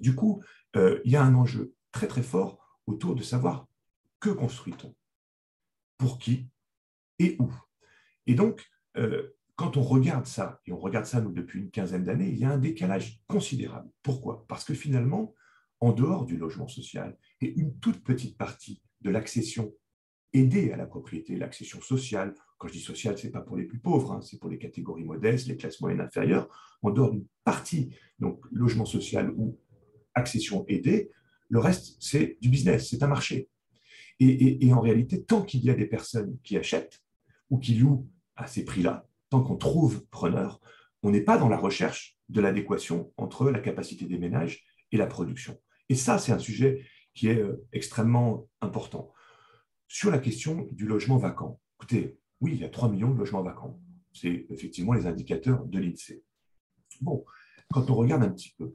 [0.00, 0.42] du coup,
[0.76, 3.68] euh, il y a un enjeu très très fort autour de savoir
[4.20, 4.94] que construit-on,
[5.96, 6.48] pour qui
[7.18, 7.52] et où.
[8.26, 12.04] Et donc, euh, quand on regarde ça, et on regarde ça nous depuis une quinzaine
[12.04, 13.88] d'années, il y a un décalage considérable.
[14.02, 14.44] Pourquoi?
[14.48, 15.34] Parce que finalement,
[15.82, 19.74] en dehors du logement social, et une toute petite partie de l'accession
[20.32, 23.64] aidée à la propriété, l'accession sociale, quand je dis sociale, ce n'est pas pour les
[23.64, 26.48] plus pauvres, hein, c'est pour les catégories modestes, les classes moyennes inférieures,
[26.82, 29.58] en dehors d'une partie, donc logement social ou
[30.14, 31.10] accession aidée,
[31.48, 33.48] le reste, c'est du business, c'est un marché.
[34.20, 37.02] Et, en réalité, tant qu'il y a des personnes qui achètent
[37.50, 40.60] ou qui louent à ces prix-là, tant qu'on trouve preneur,
[41.02, 45.06] on n'est pas dans la recherche de l'adéquation entre la capacité des ménages et la
[45.06, 45.58] production.
[45.92, 49.12] Et ça, c'est un sujet qui est euh, extrêmement important.
[49.88, 53.42] Sur la question du logement vacant, écoutez, oui, il y a 3 millions de logements
[53.42, 53.78] vacants.
[54.14, 56.24] C'est effectivement les indicateurs de l'INSEE.
[57.02, 57.26] Bon,
[57.74, 58.74] quand on regarde un petit peu,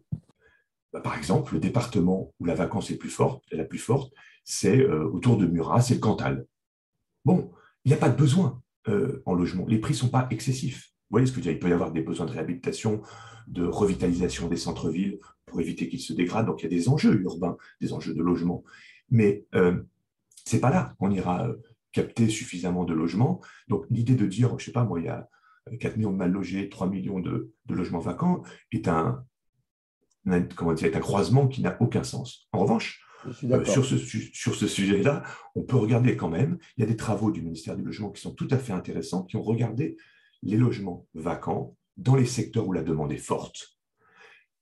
[0.93, 4.77] bah, par exemple, le département où la vacance est plus forte, la plus forte, c'est
[4.77, 6.45] euh, autour de Murat, c'est le Cantal.
[7.25, 7.51] Bon,
[7.83, 9.65] il n'y a pas de besoin euh, en logement.
[9.65, 10.91] Les prix ne sont pas excessifs.
[11.09, 11.53] Vous voyez ce que je veux dire?
[11.53, 13.01] Il peut y avoir des besoins de réhabilitation,
[13.47, 16.45] de revitalisation des centres-villes pour éviter qu'ils se dégradent.
[16.45, 18.63] Donc il y a des enjeux urbains, des enjeux de logement.
[19.09, 19.81] Mais euh,
[20.45, 21.49] c'est pas là qu'on ira
[21.91, 23.41] capter suffisamment de logements.
[23.67, 25.27] Donc l'idée de dire, je sais pas, moi, il y a
[25.79, 29.25] 4 millions de mal logés, 3 millions de, logements vacants, est un,
[30.55, 32.47] comment dire, est un croisement qui n'a aucun sens.
[32.51, 33.03] En revanche,
[33.43, 35.23] euh, sur ce, sur ce sujet-là,
[35.55, 38.21] on peut regarder quand même, il y a des travaux du ministère du Logement qui
[38.21, 39.97] sont tout à fait intéressants, qui ont regardé
[40.43, 43.76] les logements vacants dans les secteurs où la demande est forte,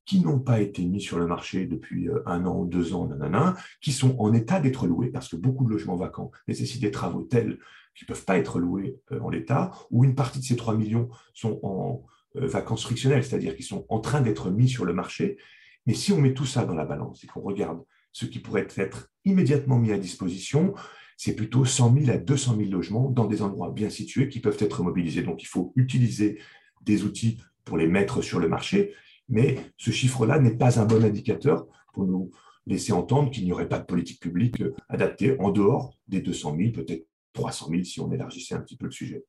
[0.06, 3.56] qui n'ont pas été mis sur le marché depuis euh, un an, deux ans, nanana,
[3.82, 7.24] qui sont en état d'être loués, parce que beaucoup de logements vacants nécessitent des travaux
[7.24, 7.58] tels
[7.96, 10.76] qu'ils ne peuvent pas être loués euh, en l'état, ou une partie de ces 3
[10.76, 12.04] millions sont en
[12.38, 15.38] vacances frictionnelles, c'est-à-dire qu'ils sont en train d'être mis sur le marché.
[15.86, 18.68] Mais si on met tout ça dans la balance et qu'on regarde ce qui pourrait
[18.76, 20.74] être immédiatement mis à disposition,
[21.18, 24.58] c'est plutôt 100 000 à 200 000 logements dans des endroits bien situés qui peuvent
[24.60, 25.24] être mobilisés.
[25.24, 26.40] Donc il faut utiliser
[26.82, 28.94] des outils pour les mettre sur le marché,
[29.30, 32.32] mais ce chiffre-là n'est pas un bon indicateur pour nous
[32.68, 36.72] laisser entendre qu'il n'y aurait pas de politique publique adaptée en dehors des 200 000,
[36.72, 39.24] peut-être 300 000 si on élargissait un petit peu le sujet.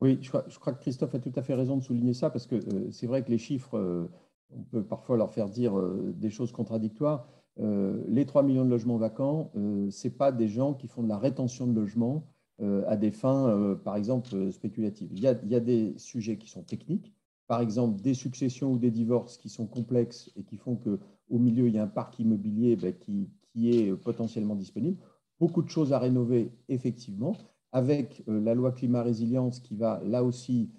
[0.00, 2.54] Oui, je crois, que Christophe a tout à fait raison de souligner ça, parce que
[2.54, 4.10] euh, c'est vrai que les chiffres, euh,
[4.50, 7.26] on peut parfois leur faire dire euh, des choses contradictoires.
[7.58, 11.02] Euh, les 3 millions de logements vacants, euh, ce n'est pas des gens qui font
[11.02, 12.26] de la rétention de logements
[12.62, 15.08] euh, à des fins, par exemple, spéculatives.
[15.12, 17.12] Il y, a, des sujets qui sont techniques,
[17.50, 21.66] par exemple des successions ou des divorces qui sont complexes et qui font qu'au milieu,
[21.66, 23.28] il y a un parc immobilier ben, qui,
[23.68, 24.98] est potentiellement disponible.
[25.40, 27.36] Beaucoup de choses à rénover, effectivement,
[27.72, 30.70] avec la loi climat résilience qui va là aussi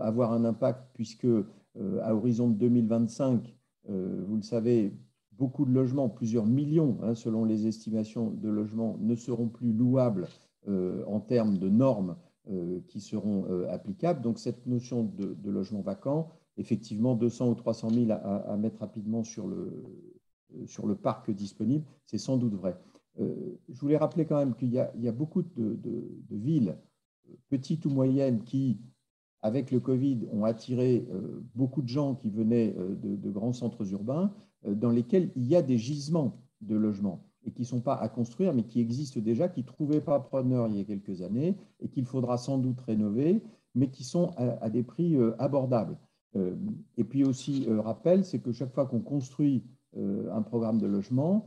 [0.00, 1.26] avoir un impact puisque
[2.00, 3.56] à horizon de 2025,
[3.88, 4.92] vous le savez,
[5.40, 10.28] beaucoup de logements, plusieurs millions, hein, selon les estimations de logements, ne seront plus louables
[10.68, 12.29] euh, en termes de normes euh,
[12.88, 14.20] qui seront euh, applicables.
[14.20, 19.46] Donc cette notion de, logement vacant, effectivement 200 ou 300 000 à, mettre rapidement sur
[19.46, 19.84] le,
[20.66, 22.76] sur le parc disponible, c'est sans doute vrai.
[23.18, 25.78] je voulais rappeler quand même qu'il y, a beaucoup de,
[26.30, 26.76] villes,
[27.48, 28.80] petites ou moyennes, qui,
[29.42, 31.06] avec le Covid, ont attiré
[31.54, 34.32] beaucoup de gens qui venaient de grands centres urbains
[34.66, 37.94] euh, dans lesquels il y a des gisements de logements et qui ne sont pas
[37.94, 41.22] à construire, mais qui existent déjà, qui ne trouvaient pas preneur il y a quelques
[41.22, 43.42] années et qu'il faudra sans doute rénover,
[43.74, 45.96] mais qui sont à, des prix euh, abordables.
[46.36, 46.54] Euh,
[46.96, 49.64] et puis aussi, rappel, c'est que chaque fois qu'on construit
[50.32, 51.46] un programme de logement,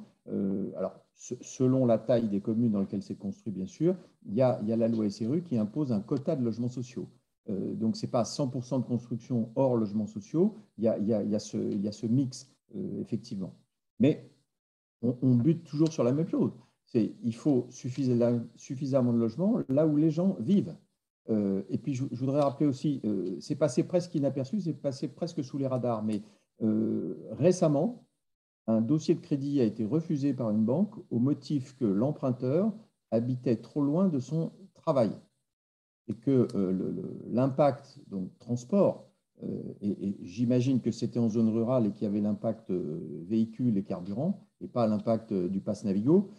[0.75, 4.59] alors selon la taille des communes dans lesquelles c'est construit, bien sûr, il y, a,
[4.61, 7.07] la loi SRU qui impose un quota de logements sociaux.
[7.47, 12.53] donc, ce n'est pas 100% de construction hors logements sociaux, il y a, ce, mix
[12.75, 13.53] euh, effectivement.
[13.99, 14.31] Mais
[15.03, 16.51] on, bute toujours sur la même chose.
[16.85, 20.75] C'est il faut suffisamment de logements là où les gens vivent.
[21.29, 25.43] Euh, et puis, je, voudrais rappeler aussi, euh, c'est passé presque inaperçu, c'est passé presque
[25.43, 26.21] sous les radars, mais
[27.31, 28.05] récemment,
[28.67, 32.71] un dossier de crédit a été refusé par une banque au motif que l'emprunteur
[33.11, 35.11] habitait trop loin de son travail
[36.07, 36.47] et que
[37.29, 39.13] l'impact, donc transport,
[39.43, 43.77] euh, et, j'imagine que c'était en zone rurale et qu'il y avait l'impact euh, véhicule
[43.77, 46.29] et carburant, et pas l'impact euh, du pass Navigo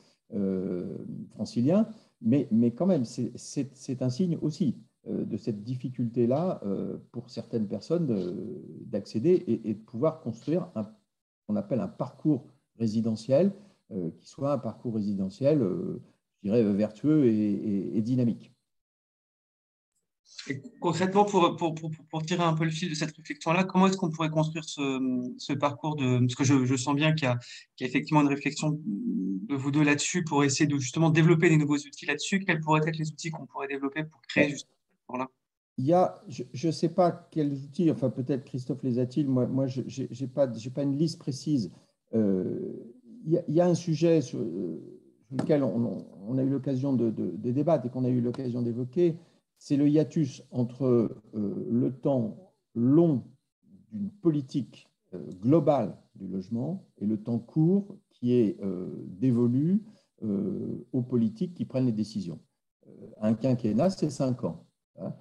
[1.35, 1.87] francilien,
[2.21, 6.61] mais, quand même, c'est un signe aussi de cette difficulté-là
[7.13, 8.09] pour certaines personnes
[8.87, 10.91] d'accéder et, de pouvoir construire un,
[11.47, 12.49] qu'on appelle un parcours
[12.81, 13.53] résidentiel,
[14.17, 18.54] qui soit un parcours résidentiel, je dirais, vertueux et dynamique
[20.81, 24.11] concrètement, pour, pour, pour, tirer un peu le fil de cette réflexion-là, comment est-ce qu'on
[24.11, 26.19] pourrait construire ce, ce, parcours de...
[26.19, 27.39] Parce que je, je sens bien qu'il y, a
[27.81, 32.07] effectivement une réflexion de vous deux là-dessus pour essayer de justement développer des nouveaux outils
[32.07, 32.41] là-dessus.
[32.41, 35.29] Quels pourraient être les outils qu'on pourrait développer pour créer justement là
[35.77, 39.47] il y a, je ne sais pas quels outils, enfin peut-être Christophe les a-t-il, moi,
[39.49, 41.73] moi je n'ai pas, pas une liste précise.
[42.15, 42.75] Euh,
[43.27, 44.39] il, y a, un sujet sur,
[45.33, 48.63] lequel on, on, a eu l'occasion de, de, de, débattre et qu'on a eu l'occasion
[48.63, 49.17] d'évoquer,
[49.59, 50.85] c'est le hiatus entre
[51.35, 53.25] euh, le temps long
[53.93, 59.83] d'une politique euh, globale du logement et le temps court qui est euh, dévolu
[60.93, 62.41] aux politiques qui prennent les décisions.
[63.21, 64.65] Un quinquennat, c'est cinq ans.
[64.99, 65.13] Hein.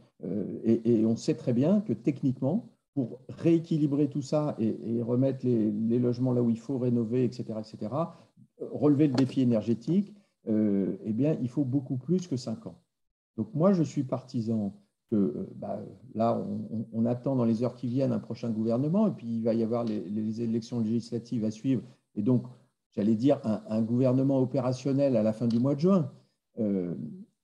[0.64, 6.32] Et, on sait très bien que techniquement, pour rééquilibrer tout ça et, remettre les, logements
[6.32, 7.94] là où il faut rénover, etc., etc.,
[8.62, 10.14] relever le défi énergétique,
[10.48, 12.83] eh bien, il faut beaucoup plus que cinq ans.
[13.38, 14.76] Donc moi, je suis partisan
[15.10, 15.80] que euh, bah,
[16.16, 16.44] là,
[16.92, 19.64] on, attend dans les heures qui viennent un prochain gouvernement, et puis il va y
[19.64, 21.82] avoir les, élections législatives à suivre,
[22.16, 22.46] et donc,
[22.92, 26.12] j'allais dire, un, gouvernement opérationnel à la fin du mois de juin.
[26.60, 26.94] Euh,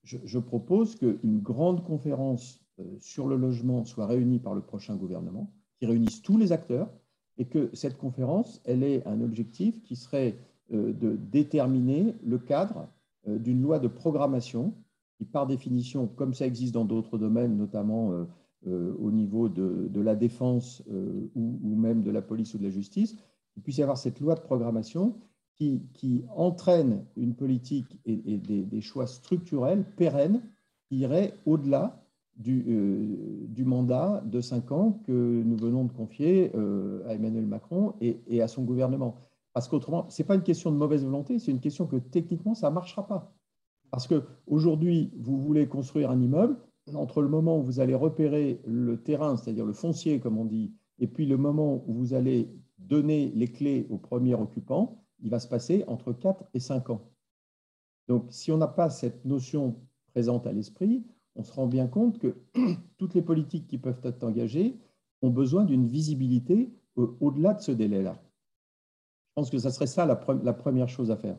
[0.03, 5.51] je, propose qu'une grande conférence euh, sur le logement soit réunie par le prochain gouvernement,
[5.79, 6.89] qui réunisse tous les acteurs,
[7.37, 10.37] et que cette conférence, elle ait un objectif qui serait
[10.69, 12.89] de déterminer le cadre
[13.25, 14.75] d'une loi de programmation
[15.19, 18.25] qui, par définition, comme ça existe dans d'autres domaines, notamment
[18.65, 20.81] au niveau de, la défense
[21.35, 23.15] ou, même de la police ou de la justice,
[23.57, 25.15] il puisse y avoir cette loi de programmation
[25.93, 30.41] qui, entraîne une politique et, des, choix structurels pérennes
[30.87, 32.01] qui iraient au-delà
[32.37, 37.93] du, euh, mandat de cinq ans que nous venons de confier euh, à Emmanuel Macron
[37.99, 39.15] et, et, à son gouvernement.
[39.53, 42.53] Parce qu'autrement, ce n'est pas une question de mauvaise volonté, c'est une question que techniquement,
[42.53, 43.33] ça ne marchera pas.
[43.91, 46.57] Parce qu'aujourd'hui, vous voulez construire un immeuble,
[46.95, 50.73] entre le moment où vous allez repérer le terrain, c'est-à-dire le foncier, comme on dit,
[50.99, 55.39] et puis le moment où vous allez donner les clés au premier occupant, il va
[55.39, 57.11] se passer entre 4 et 5 ans.
[58.07, 59.75] Donc, si on n'a pas cette notion
[60.13, 62.35] présente à l'esprit, on se rend bien compte que
[62.97, 64.79] toutes les politiques qui peuvent être engagées
[65.21, 68.21] ont besoin d'une visibilité au-delà de ce délai-là.
[69.29, 71.37] Je pense que ça serait ça la, première chose à faire.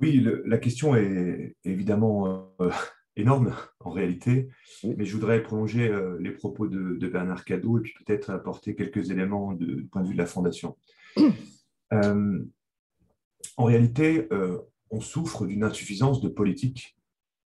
[0.00, 2.70] Oui, la question est évidemment euh,
[3.16, 4.48] énorme en réalité,
[4.84, 9.10] mais je voudrais prolonger euh, les propos de, Bernard Cadot et puis peut-être apporter quelques
[9.10, 10.76] éléments de, du point de vue de la Fondation.
[11.94, 12.44] Euh,
[13.56, 14.28] en réalité,
[14.90, 16.98] on souffre d'une insuffisance de politique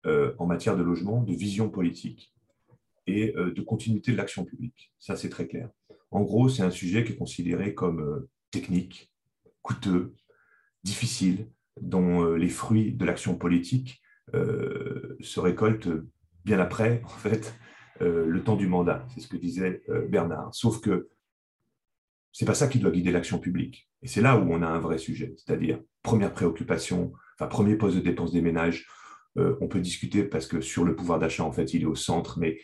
[0.04, 2.34] en matière de logement, de vision politique
[3.06, 4.92] et de continuité de l'action publique.
[4.98, 5.70] Ça, c'est très clair.
[6.10, 9.12] En gros, c'est un sujet qui est considéré comme technique,
[9.62, 10.16] coûteux,
[10.84, 11.46] difficile,
[11.80, 14.02] dont les fruits de l'action politique
[14.34, 15.90] se récoltent
[16.44, 17.56] bien après, en fait,
[18.00, 19.06] le temps du mandat.
[19.14, 20.50] C'est ce que disait Bernard.
[20.54, 21.10] Sauf que
[22.32, 23.90] c'est pas ça qui doit guider l'action publique.
[24.02, 25.34] Et c'est là où on a un vrai sujet.
[25.38, 28.88] C'est-à-dire, première préoccupation, enfin, premier poste de dépense des ménages,
[29.38, 31.96] euh, on peut discuter parce que sur le pouvoir d'achat, en fait, il est au
[31.96, 32.60] centre, mais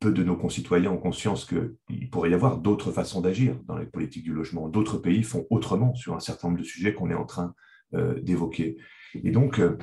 [0.00, 3.86] peu de nos concitoyens ont conscience qu'il pourrait y avoir d'autres façons d'agir dans les
[3.86, 4.68] politiques du logement.
[4.68, 7.54] D'autres pays font autrement sur un certain nombre de sujets qu'on est en train euh,
[7.92, 8.76] d'évoquer.
[9.14, 9.76] Et donc, euh,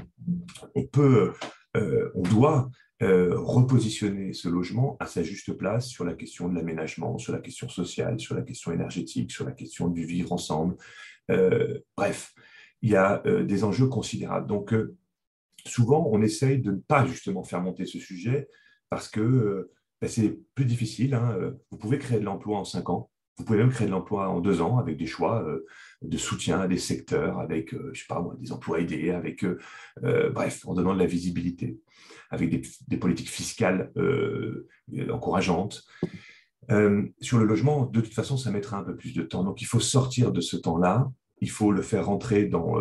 [0.75, 1.33] on peut,
[1.73, 2.69] on doit
[3.01, 7.67] repositionner ce logement à sa juste place sur la question de l'aménagement, sur la question
[7.67, 10.75] sociale, sur la question énergétique, sur la question du vivre ensemble.
[11.97, 12.33] bref,
[12.81, 14.47] il y a des enjeux considérables.
[14.47, 14.73] Donc,
[15.65, 18.47] souvent, on essaye de ne pas justement faire monter ce sujet
[18.89, 21.13] parce que euh, ben, c'est plus difficile.
[21.13, 21.53] Hein.
[21.71, 23.09] Vous pouvez créer de l'emploi en cinq ans.
[23.37, 25.65] Vous pouvez même créer de l'emploi en deux ans avec des choix euh,
[26.01, 29.45] de soutien à des secteurs, avec, euh, je sais pas des emplois aidés, avec,
[30.01, 31.79] bref, en donnant de la visibilité,
[32.29, 32.49] avec
[32.87, 33.91] des, politiques fiscales
[35.09, 35.83] encourageantes.
[37.21, 39.43] sur le logement, de toute façon, ça mettra un peu plus de temps.
[39.43, 41.11] Donc, il faut sortir de ce temps-là.
[41.41, 42.75] Il faut le faire rentrer dans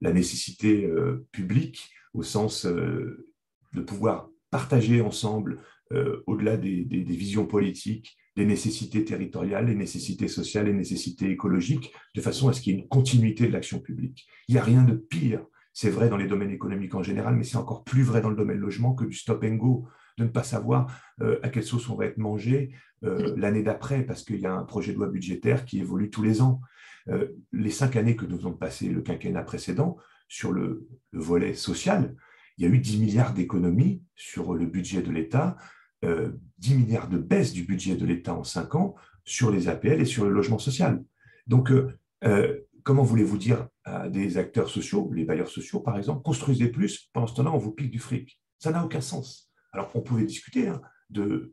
[0.00, 0.90] la nécessité
[1.32, 3.26] publique au sens euh,
[3.72, 5.60] de pouvoir partager ensemble,
[5.92, 12.20] euh, au-delà des, visions politiques, les nécessités territoriales, les nécessités sociales, les nécessités écologiques, de
[12.20, 14.26] façon à ce qu'il y ait une continuité de l'action publique.
[14.48, 15.44] Il n'y a rien de pire.
[15.72, 18.36] C'est vrai dans les domaines économiques en général, mais c'est encore plus vrai dans le
[18.36, 19.86] domaine logement que du stop and go,
[20.18, 20.86] de ne pas savoir
[21.20, 22.72] euh, à quelle sauce on va être mangé
[23.36, 26.40] l'année d'après, parce qu'il y a un projet de loi budgétaire qui évolue tous les
[26.40, 26.60] ans.
[27.50, 29.96] les cinq années que nous avons passées, le quinquennat précédent,
[30.32, 32.16] sur le, volet social,
[32.56, 35.58] il y a eu 10 milliards d'économies sur le budget de l'État,
[36.02, 40.00] 10 euh, milliards de baisse du budget de l'État en 5 ans sur les APL
[40.00, 41.02] et sur le logement social.
[41.46, 46.22] Donc, euh, euh, comment voulez-vous dire à des acteurs sociaux, les bailleurs sociaux par exemple,
[46.22, 49.50] construisez plus, pendant ce temps-là, on vous pique du fric Ça n'a aucun sens.
[49.72, 51.52] Alors, on pouvait discuter hein, de.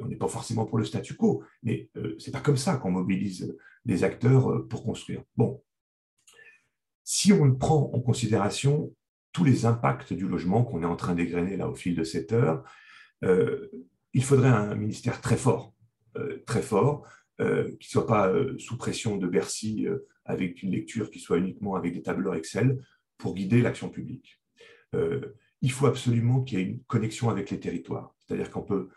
[0.00, 2.90] on n'est pas forcément pour le statu quo, mais ce n'est pas comme ça qu'on
[2.90, 5.22] mobilise les acteurs pour construire.
[5.36, 5.62] Bon,
[7.02, 8.94] si on prend en considération
[9.32, 12.32] tous les impacts du logement qu'on est en train d'égrener là au fil de cette
[12.32, 12.68] heure, euh,
[14.12, 15.74] il faudrait un ministère très fort,
[16.16, 17.06] euh, très fort,
[17.40, 19.86] euh, qui ne soit pas sous pression de Bercy
[20.24, 22.78] avec une lecture qui soit uniquement avec des tableurs Excel
[23.18, 24.40] pour guider l'action publique.
[25.62, 28.90] il faut absolument qu'il y ait une connexion avec les territoires, c'est-à-dire qu'on peut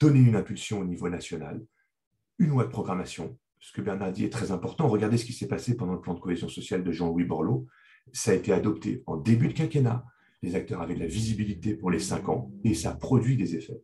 [0.00, 1.64] donner une impulsion au niveau national,
[2.38, 4.88] une loi de programmation, ce que Bernard dit est très important.
[4.88, 7.66] Regardez ce qui s'est passé pendant le plan de cohésion sociale de Jean-Louis Borloo.
[8.12, 10.04] Ça a été adopté en début de quinquennat.
[10.42, 13.82] Les acteurs avaient de la visibilité pour les cinq ans et ça produit des effets.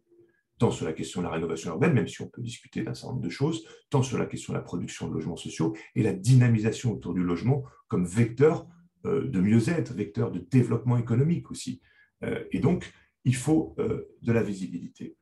[0.58, 3.14] Tant sur la question de la rénovation urbaine, même si on peut discuter d'un certain
[3.14, 6.12] nombre de choses, tant sur la question de la production de logements sociaux et la
[6.12, 8.68] dynamisation autour du logement comme vecteur
[9.06, 11.80] euh, de mieux-être, vecteur de développement économique aussi.
[12.22, 12.92] Euh, et donc,
[13.24, 15.16] il faut euh, de la visibilité.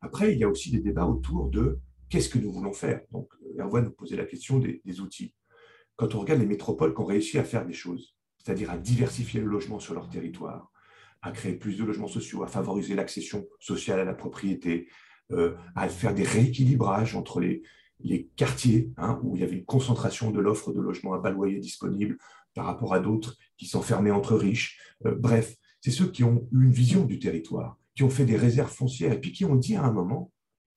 [0.00, 3.32] Après, il y a aussi des débats autour de qu'est-ce que nous voulons faire Donc,
[3.58, 5.34] Hervé nous posait la question des, outils.
[5.96, 9.40] Quand on regarde les métropoles qui ont réussi à faire des choses, c'est-à-dire à diversifier
[9.40, 10.70] le logement sur leur territoire,
[11.22, 14.88] à créer plus de logements sociaux, à favoriser l'accession sociale à la propriété,
[15.32, 17.62] euh, à faire des rééquilibrages entre les,
[18.00, 21.30] les quartiers hein, où il y avait une concentration de l'offre de logements à bas
[21.30, 22.18] loyer disponible
[22.54, 24.78] par rapport à d'autres qui s'enfermaient entre riches.
[25.06, 28.36] Euh, bref, c'est ceux qui ont eu une vision du territoire, qui ont fait des
[28.36, 30.32] réserves foncières et puis qui ont dit à un moment,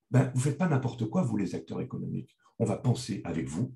[0.10, 2.36] ben, vous ne faites pas n'importe quoi, vous les acteurs économiques.
[2.60, 3.74] On va penser avec vous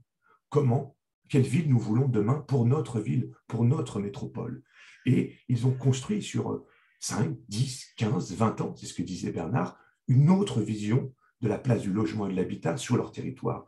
[0.50, 0.95] comment,
[1.30, 4.64] quelle ville nous voulons demain pour notre ville, pour notre métropole.
[5.06, 6.66] Et ils ont construit sur
[7.00, 11.58] 5, 10, 15, 20 ans, c'est ce que disait Bernard, une autre vision de la
[11.58, 13.68] place du logement et de l'habitat sur leur territoire.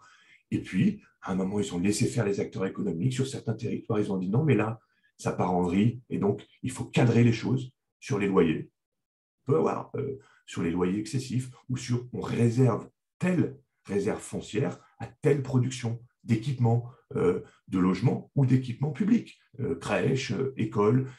[0.51, 3.14] Et puis, à un moment, ils ont laissé faire les acteurs économiques.
[3.14, 4.80] Sur certains territoires, ils ont dit non, mais là,
[5.18, 8.72] ça part en vrille, et donc il faut cadrer les choses sur les loyers.
[9.45, 12.89] On peut avoir euh, sur les loyers excessifs ou sur on réserve
[13.20, 21.10] telle réserve foncière à telle production d'équipements de logement ou d'équipements publics, euh, crèches, écoles,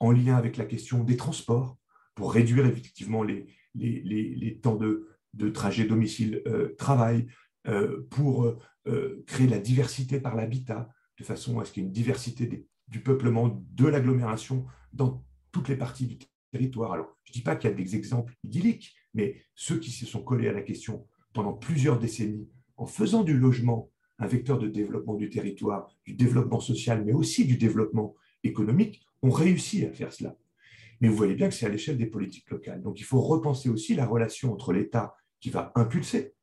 [0.00, 1.76] en lien avec la question des transports,
[2.14, 7.26] pour réduire effectivement les, les, les, temps de, de trajet domicile-travail,
[8.10, 8.56] pour
[9.26, 13.02] créer la diversité par l'habitat, de façon à ce qu'il y ait une diversité du
[13.02, 16.18] peuplement de l'agglomération dans toutes les parties du
[16.50, 16.92] territoire.
[16.92, 20.06] Alors, je ne dis pas qu'il y a des exemples idylliques, mais ceux qui se
[20.06, 24.68] sont collés à la question pendant plusieurs décennies, en faisant du logement un vecteur de
[24.68, 30.12] développement du territoire, du développement social, mais aussi du développement économique, ont réussi à faire
[30.12, 30.36] cela.
[31.00, 32.82] Mais vous voyez bien que c'est à l'échelle des politiques locales.
[32.82, 36.34] Donc il faut repenser aussi la relation entre l'État qui va impulser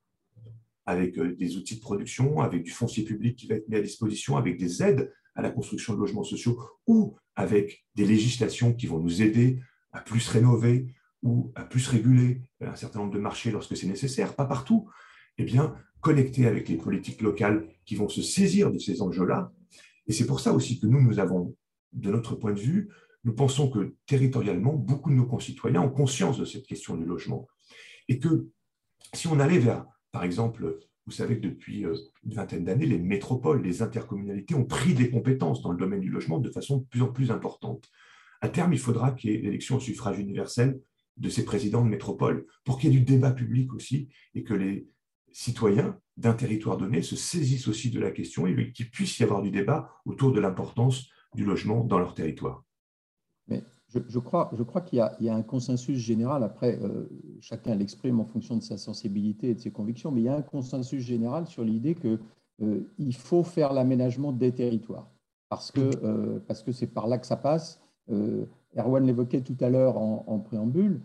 [0.86, 3.82] avec euh, des outils de production, avec du foncier public qui va être mis à
[3.82, 8.88] disposition, avec des aides à la construction de logements sociaux ou avec des législations qui
[8.88, 9.60] vont nous aider
[9.92, 10.94] à plus rénover
[11.24, 14.90] ou à plus réguler un certain nombre de marchés lorsque c'est nécessaire, pas partout,
[15.38, 19.52] eh bien, connecter avec les politiques locales qui vont se saisir de ces enjeux-là.
[20.08, 21.56] Et c'est pour ça aussi que nous, nous avons,
[21.94, 22.90] de notre point de vue,
[23.24, 27.48] nous pensons que territorialement, beaucoup de nos concitoyens ont conscience de cette question du logement.
[28.08, 28.48] Et que
[29.14, 33.00] si on allait vers, par exemple, vous savez que depuis euh, une vingtaine d'années, les
[33.00, 36.86] métropoles, les intercommunalités ont pris des compétences dans le domaine du logement de façon de
[36.86, 37.90] plus en plus importante.
[38.42, 40.80] À terme, il faudra qu'il y ait l'élection au suffrage universel
[41.18, 44.54] de ces présidents de métropole pour qu'il y ait du débat public aussi et que
[44.54, 44.88] les
[45.32, 49.42] citoyens d'un territoire donné se saisissent aussi de la question et qu'il puisse y avoir
[49.42, 52.64] du débat autour de l'importance du logement dans leur territoire.
[53.48, 56.44] Mais je, crois, je crois qu'il y, a un consensus général.
[56.44, 57.10] Après, euh,
[57.40, 60.36] chacun l'exprime en fonction de sa sensibilité et de ses convictions, mais il y a
[60.36, 62.20] un consensus général sur l'idée qu'il
[62.62, 65.10] euh, faut faire l'aménagement des territoires
[65.50, 67.82] parce que euh, parce que c'est par là que ça passe.
[68.78, 71.02] Erwan l'évoquait tout à l'heure en, préambule.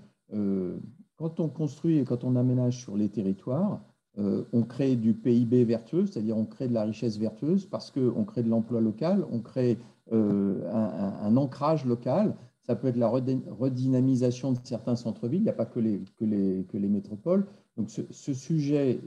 [1.17, 3.81] quand on construit et quand on aménage sur les territoires,
[4.19, 8.43] on crée du PIB vertueux, c'est-à-dire on crée de la richesse vertueuse parce qu'on crée
[8.43, 9.79] de l'emploi local, on crée
[10.11, 12.35] un, un, ancrage local
[12.67, 17.47] ça peut être la redynamisation de certains centres-villes, il n'y a pas que les, métropoles.
[17.77, 19.01] Donc ce, sujet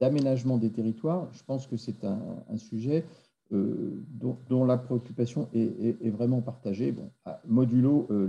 [0.00, 3.06] d'aménagement de, des territoires, je pense que c'est un, sujet
[3.52, 4.04] euh,
[4.50, 6.94] dont, la préoccupation est, vraiment partagée,
[7.46, 8.28] modulo euh,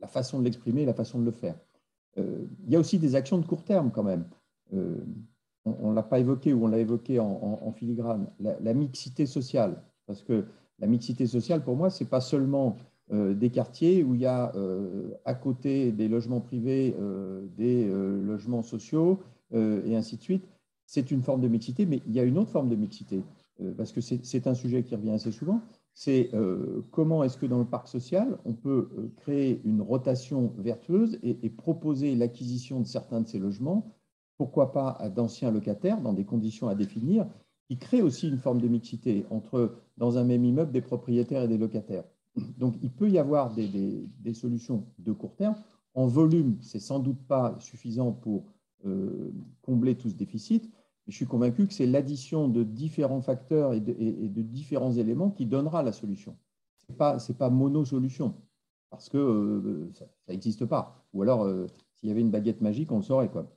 [0.00, 1.56] la façon de l'exprimer, la façon de le faire.
[2.18, 4.24] Euh, il y a aussi des actions de court terme quand même.
[5.64, 9.82] on ne l'a pas évoqué ou on l'a évoqué en, filigrane, la, la, mixité sociale,
[10.06, 10.44] parce que
[10.78, 12.76] la mixité sociale, pour moi, ce n'est pas seulement
[13.12, 17.86] euh, des quartiers où il y a euh, à côté des logements privés, euh, des
[17.88, 19.20] logements sociaux,
[19.52, 20.44] et ainsi de suite.
[20.86, 23.20] C'est une forme de mixité, mais il y a une autre forme de mixité,
[23.76, 25.60] parce que c'est un sujet qui revient assez souvent.
[25.94, 26.30] C'est
[26.92, 32.14] comment est-ce que dans le parc social, on peut créer une rotation vertueuse et, proposer
[32.14, 33.94] l'acquisition de certains de ces logements,
[34.38, 37.26] pourquoi pas à d'anciens locataires, dans des conditions à définir,
[37.68, 41.48] qui crée aussi une forme de mixité entre, dans un même immeuble, des propriétaires et
[41.48, 42.04] des locataires.
[42.58, 45.56] Donc, il peut y avoir des, solutions de court terme.
[45.94, 48.44] En volume, c'est sans doute pas suffisant pour
[48.86, 49.32] euh,
[49.62, 50.70] combler tout ce déficit.
[51.10, 55.82] Je suis convaincu que c'est l'addition de différents facteurs et de, différents éléments qui donnera
[55.82, 56.36] la solution.
[56.76, 58.34] Ce n'est pas, pas mono-solution,
[58.90, 61.04] parce que euh, ça n'existe pas.
[61.12, 63.28] Ou alors, euh, s'il y avait une baguette magique, on le saurait.
[63.28, 63.50] Quoi.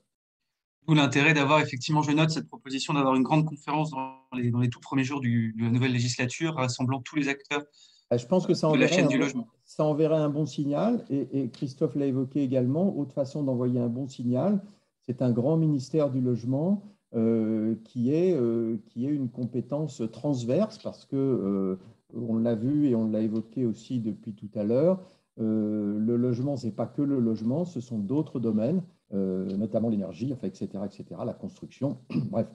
[0.87, 4.59] D'où l'intérêt d'avoir effectivement, je note cette proposition d'avoir une grande conférence dans les, dans
[4.59, 7.63] les tout premiers jours du, de la nouvelle législature, rassemblant tous les acteurs
[8.09, 11.95] bah, je pense que ça enverrait, un, bon, ça enverrait un bon signal, et, Christophe
[11.95, 14.61] l'a évoqué également, autre façon d'envoyer un bon signal,
[15.01, 20.79] c'est un grand ministère du logement euh, qui, est, euh, qui est une compétence transverse,
[20.79, 21.77] parce que euh,
[22.11, 24.99] on l'a vu et on l'a évoqué aussi depuis tout à l'heure,
[25.37, 28.83] le logement, ce n'est pas que le logement, ce sont d'autres domaines.
[29.11, 31.99] Notamment l'énergie, etc., etc., la construction,
[32.31, 32.47] bref.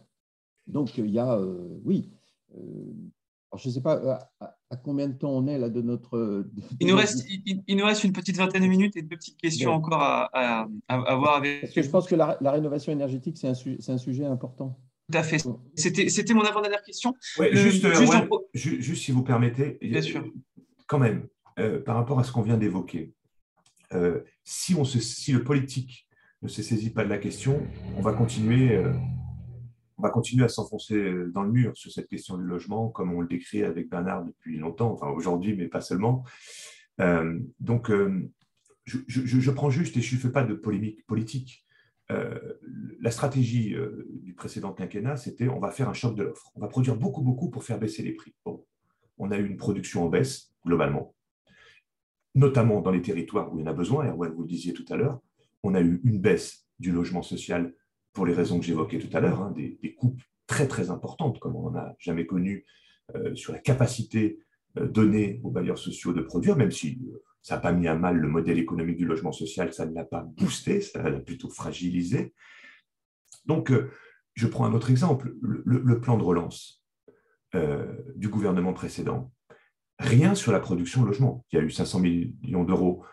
[0.66, 1.40] Donc, il y a,
[1.84, 2.10] oui,
[2.52, 4.28] alors je ne sais pas
[4.70, 6.46] à combien de temps on est là de notre.
[6.80, 9.72] il, nous reste, il, nous reste une petite vingtaine de minutes et deux petites questions
[9.72, 11.62] encore à, à, voir avec.
[11.62, 14.78] Parce que je pense que la, rénovation énergétique, c'est un, un, sujet important.
[15.10, 15.38] Tout à fait.
[15.74, 17.14] C'était mon avant-dernière question.
[17.38, 17.86] Ouais, juste,
[18.54, 20.24] juste, si vous permettez, Bien sûr.
[20.86, 21.26] quand même,
[21.58, 23.14] euh, par rapport à ce qu'on vient d'évoquer,
[23.94, 26.06] euh, si, on se, si le politique
[26.42, 27.66] ne se saisit pas de la question,
[27.96, 28.92] on va continuer, euh,
[29.98, 33.20] on va continuer à s'enfoncer dans le mur sur cette question du logement, comme on
[33.20, 36.24] le décrit avec Bernard depuis longtemps, enfin aujourd'hui, mais pas seulement.
[37.60, 37.90] donc,
[38.84, 41.66] je, je, prends juste, et je ne fais pas de polémique politique,
[42.08, 43.74] la stratégie
[44.22, 46.50] du précédent quinquennat, c'était on va faire un choc de l'offre.
[46.54, 48.34] On va produire beaucoup, beaucoup pour faire baisser les prix.
[48.44, 48.64] Bon,
[49.18, 51.14] on a eu une production en baisse, globalement
[52.38, 54.84] notamment dans les territoires où il y en a besoin, et vous le disiez tout
[54.88, 55.20] à l'heure,
[55.62, 57.74] on a eu une baisse du logement social
[58.18, 61.54] pour les raisons que j'évoquais tout à l'heure, hein, des, coupes très très importantes, comme
[61.54, 62.66] on n'en a jamais connu,
[63.14, 64.40] euh, sur la capacité
[64.76, 67.94] euh, donnée aux bailleurs sociaux de produire, même si euh, ça n'a pas mis à
[67.94, 71.48] mal le modèle économique du logement social, ça ne l'a pas boosté, ça l'a plutôt
[71.48, 72.34] fragilisé.
[73.46, 73.72] Donc,
[74.34, 76.84] je prends un autre exemple, le plan de relance
[78.16, 79.32] du gouvernement précédent
[80.00, 81.46] rien sur la production de logement.
[81.52, 83.04] Il y a eu 500 millions d'euros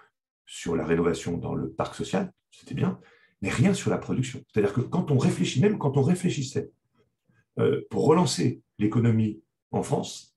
[0.47, 2.99] sur la rénovation dans le parc social, c'était bien,
[3.41, 4.41] mais rien sur la production.
[4.51, 6.71] C'est-à-dire que quand on réfléchit, même quand on réfléchissait
[7.59, 10.35] euh, pour relancer l'économie en France,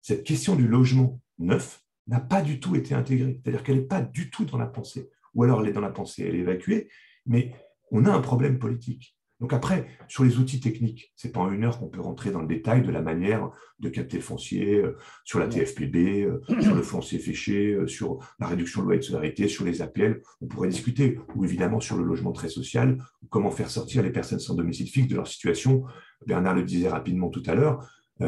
[0.00, 3.40] cette question du logement neuf n'a pas du tout été intégrée.
[3.42, 5.10] C'est-à-dire qu'elle n'est pas du tout dans la pensée.
[5.34, 6.88] Ou alors elle est dans la pensée, elle est évacuée,
[7.26, 7.54] mais
[7.90, 9.17] on a un problème politique.
[9.40, 12.30] Donc après, sur les outils techniques, ce n'est pas en une heure qu'on peut rentrer
[12.30, 16.40] dans le détail de la manière de capter le foncier, euh, sur la TFPB, euh,
[16.60, 20.22] sur le foncier féché, euh, sur la réduction de loyer de solidarité, sur les APL.
[20.40, 22.98] On pourrait discuter, ou évidemment sur le logement très social,
[23.30, 25.84] comment faire sortir les personnes sans domicile fixe de leur situation.
[26.26, 27.88] Bernard le disait rapidement tout à l'heure.
[28.18, 28.26] vous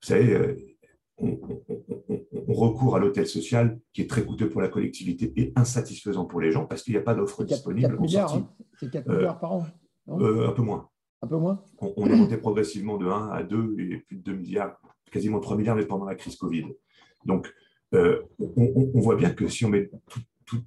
[0.00, 0.56] savez,
[1.18, 1.38] on,
[2.48, 6.50] recourt à l'hôtel social qui est très coûteux pour la collectivité et insatisfaisant pour les
[6.50, 7.96] gens parce qu'il n'y a pas d'offre disponible.
[8.00, 8.48] Hein.
[8.78, 9.66] C'est 4 milliards par an.
[10.10, 10.88] Euh, un peu moins.
[11.22, 11.62] Un peu moins?
[11.78, 14.80] On, est monté progressivement de 1 à 2 et plus de 2 milliards,
[15.10, 16.66] quasiment 3 milliards, mais pendant la crise Covid.
[17.26, 17.52] Donc,
[17.94, 19.90] euh, on, voit bien que si on met
[20.46, 20.62] tout,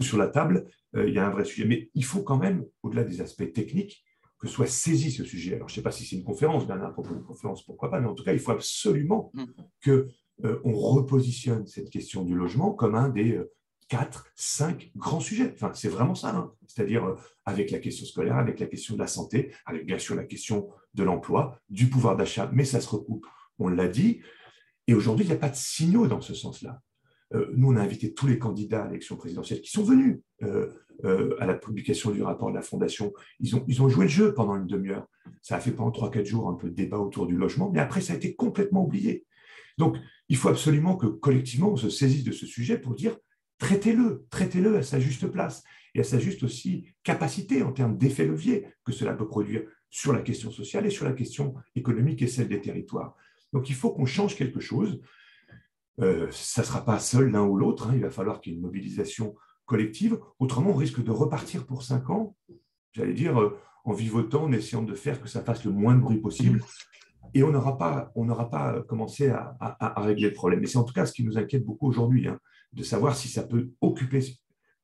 [0.00, 0.66] sur la table,
[0.96, 1.66] euh, il y a un vrai sujet.
[1.66, 4.04] Mais il faut quand même, au-delà des aspects techniques,
[4.38, 5.56] que soit saisi ce sujet.
[5.56, 8.00] Alors, je ne sais pas si c'est une conférence, Bernard, propos d'une conférence, pourquoi pas,
[8.00, 9.44] mais en tout cas, il faut absolument mm.
[9.80, 10.08] que
[10.64, 13.40] on repositionne cette question du logement comme un des
[13.88, 15.52] quatre, cinq grands sujets.
[15.54, 16.34] Enfin, c'est vraiment ça.
[16.34, 16.52] Hein.
[16.66, 17.14] C'est-à-dire euh,
[17.44, 20.68] avec la question scolaire, avec la question de la santé, avec bien sûr la question
[20.94, 23.26] de l'emploi, du pouvoir d'achat, mais ça se recoupe,
[23.58, 24.20] on l'a dit.
[24.86, 26.80] Et aujourd'hui, il n'y a pas de signaux dans ce sens-là.
[27.34, 31.36] Euh, nous, on a invité tous les candidats à l'élection présidentielle qui sont venus euh,
[31.40, 33.12] à la publication du rapport de la Fondation.
[33.40, 35.06] Ils ont, ils ont joué le jeu pendant une demi-heure.
[35.42, 37.80] Ça a fait pendant trois, quatre jours un peu de débat autour du logement, mais
[37.80, 39.26] après, ça a été complètement oublié.
[39.76, 39.96] Donc,
[40.28, 43.16] il faut absolument que collectivement, on se saisisse de ce sujet pour dire
[43.58, 45.62] traitez-le, traitez-le à sa juste place
[45.94, 50.12] et à sa juste aussi capacité en termes d'effet levier que cela peut produire sur
[50.12, 53.14] la question sociale et sur la question économique et celle des territoires.
[53.52, 55.00] Donc il faut qu'on change quelque chose.
[56.00, 57.92] Euh, ça ne sera pas seul l'un ou l'autre, hein.
[57.94, 60.18] il va falloir qu'il y ait une mobilisation collective.
[60.40, 62.36] Autrement, on risque de repartir pour cinq ans,
[62.92, 66.00] j'allais dire, euh, en vivotant, en essayant de faire que ça fasse le moins de
[66.00, 66.60] bruit possible.
[67.32, 68.12] Et on n'aura pas,
[68.50, 69.56] pas commencé à,
[69.96, 70.62] régler le problème.
[70.62, 72.28] Et c'est en tout cas ce qui nous inquiète beaucoup aujourd'hui.
[72.28, 72.38] Hein
[72.74, 74.20] de savoir si ça peut occuper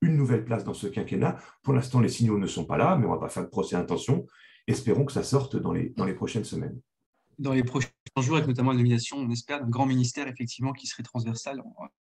[0.00, 1.38] une nouvelle place dans ce quinquennat.
[1.62, 3.48] Pour l'instant, les signaux ne sont pas là, mais on ne va pas faire de
[3.48, 4.26] procès intention.
[4.66, 6.80] Espérons que ça sorte dans les, dans les prochaines semaines.
[7.38, 7.88] Dans les prochains
[8.18, 11.62] jours, avec notamment la nomination, on espère, d'un grand ministère effectivement qui serait transversal.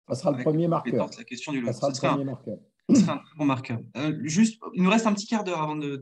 [0.09, 1.09] Ça sera le premier marqueur.
[1.17, 2.57] La question du ça sera le premier marqueur.
[2.93, 3.79] Ce un très bon marqueur.
[3.97, 6.01] Euh, juste, il nous reste un petit quart d'heure avant de,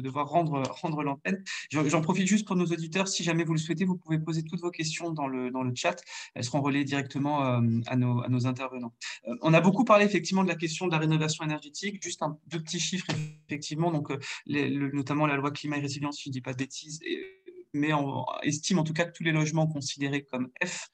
[0.00, 1.42] devoir rendre, l'antenne.
[1.70, 3.08] J'en profite juste pour nos auditeurs.
[3.08, 5.96] Si jamais vous le souhaitez, vous pouvez poser toutes vos questions dans le, chat.
[6.34, 8.92] Elles seront relayées directement euh, à, nos, intervenants.
[9.26, 12.02] Euh, on a beaucoup parlé effectivement de la question de la rénovation énergétique.
[12.02, 13.06] Juste deux petits chiffres,
[13.48, 13.90] effectivement.
[13.90, 14.12] Donc,
[14.46, 17.00] notamment la loi climat et résilience, si je ne dis pas de bêtises,
[17.72, 20.90] mais on estime en tout cas que tous les logements considérés comme F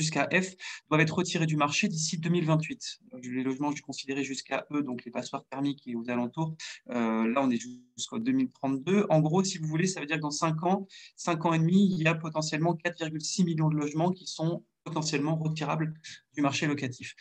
[0.00, 0.54] jusqu'à F
[0.88, 3.00] doivent être retirés du marché d'ici 2028.
[3.22, 6.54] Les logements je considérais jusqu'à E, donc les passoires thermiques et aux alentours,
[6.90, 7.60] euh, là on est
[7.96, 9.06] jusqu'en 2032.
[9.10, 10.86] En gros, si vous voulez, ça veut dire que dans 5 ans,
[11.16, 15.36] 5 ans et demi, il y a potentiellement 4,6 millions de logements qui sont potentiellement
[15.36, 15.94] retirables
[16.34, 17.14] du marché locatif.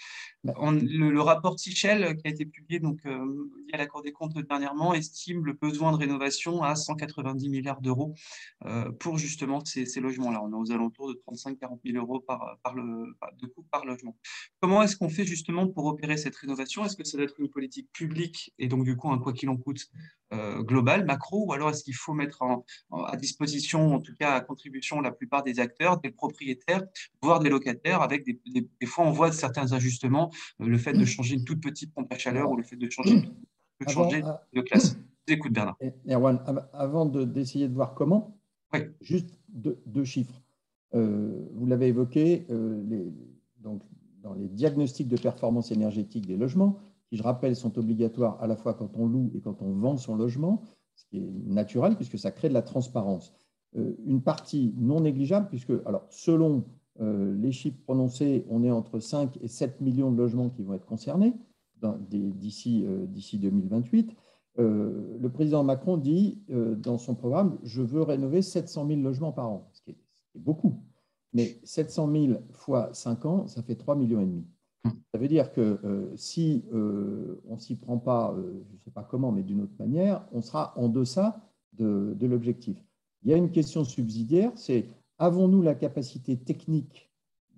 [0.43, 0.53] Bah.
[0.71, 4.93] le, rapport Sichel, qui a été publié donc, euh, via la Cour des comptes dernièrement,
[4.93, 8.13] estime le besoin de rénovation à 190 milliards d'euros
[8.65, 10.41] euh, pour justement ces, logements-là.
[10.43, 14.17] On est aux alentours de 35-40 000 euros par, par le, de coût par logement.
[14.61, 16.85] Comment est-ce qu'on fait justement pour opérer cette rénovation?
[16.85, 19.49] Est-ce que ça doit être une politique publique et donc du coup un quoi qu'il
[19.49, 19.87] en coûte
[20.31, 22.43] euh, globale, macro, ou alors est-ce qu'il faut mettre
[22.91, 26.83] à disposition, en tout cas à contribution, la plupart des acteurs, des propriétaires,
[27.21, 30.29] voire des locataires, avec des, des, fois on voit certains ajustements,
[30.61, 32.89] euh, le fait de changer une toute petite pompe à chaleur ou le fait de
[32.89, 34.21] changer, de, changer
[34.53, 34.97] de classe.
[35.27, 35.77] Écoute Bernard.
[36.07, 36.39] Erwan,
[36.73, 38.39] avant d'essayer de, voir comment,
[39.01, 40.41] juste deux, chiffres.
[40.95, 43.13] Euh, vous l'avez évoqué, les,
[43.59, 43.83] donc,
[44.21, 46.79] dans les diagnostics de performance énergétique des logements,
[47.09, 49.97] qui, je rappelle, sont obligatoires à la fois quand on loue et quand on vend
[49.97, 50.63] son logement,
[50.95, 53.33] ce qui est naturel puisque ça crée de la transparence.
[53.77, 56.65] Euh, une partie non négligeable, puisque, alors, selon
[57.01, 60.73] euh, les chiffres prononcés, on est entre 5 et 7 millions de logements qui vont
[60.73, 61.33] être concernés
[62.09, 62.85] d'ici
[63.39, 64.11] 2028.
[64.57, 69.49] Euh, le président Macron dit dans son programme Je veux rénover 700 000 logements par
[69.49, 70.83] an, ce qui est, ce qui est beaucoup.
[71.33, 74.45] Mais 700 000 fois 5 ans, ça fait 3 millions et demi.
[74.85, 78.79] Ça veut dire que euh, si euh, on ne s'y prend pas, euh, je ne
[78.79, 81.41] sais pas comment, mais d'une autre manière, on sera en deçà
[81.73, 82.77] de, de l'objectif.
[83.23, 84.87] Il y a une question subsidiaire, c'est
[85.19, 87.11] avons-nous la capacité technique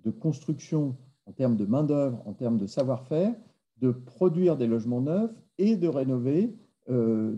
[0.04, 0.96] de construction
[1.26, 3.34] en termes de main-d'œuvre, en termes de savoir-faire,
[3.78, 6.54] de produire des logements neufs et de rénover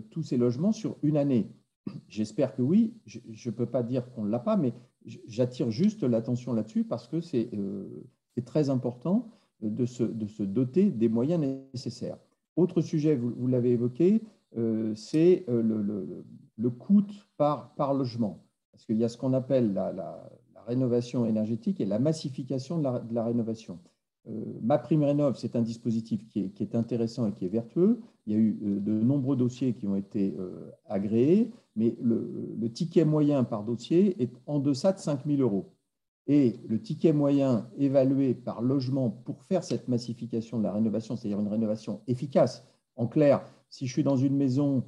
[0.09, 1.51] tous ces logements sur une année?
[2.07, 2.93] J'espère que oui.
[3.05, 3.19] Je
[3.49, 4.73] ne peux pas dire qu'on ne l'a pas, mais
[5.27, 7.49] j'attire juste l'attention là-dessus parce que c'est
[8.45, 9.29] très important
[9.61, 10.03] de se,
[10.43, 12.17] doter des moyens nécessaires.
[12.55, 14.21] Autre sujet, vous, l'avez évoqué,
[14.57, 16.23] euh, c'est euh,
[16.57, 17.03] le, coût
[17.37, 18.44] par logement.
[18.75, 20.29] Parce qu'il y a ce qu'on appelle la,
[20.67, 23.77] rénovation énergétique et la massification de la, rénovation.
[24.27, 24.31] Euh,
[24.63, 28.01] Ma prime rénov, c'est un dispositif qui est, intéressant et qui est vertueux.
[28.25, 30.35] Il y a eu de nombreux dossiers qui ont été
[30.89, 35.69] agréés, mais le, le, ticket moyen par dossier est en deçà de 5 000 euros
[36.27, 41.39] et le ticket moyen évalué par logement pour faire cette massification de la rénovation, c'est-à-dire
[41.39, 42.65] une rénovation efficace.
[42.95, 44.81] En clair, si je suis dans une maison euh,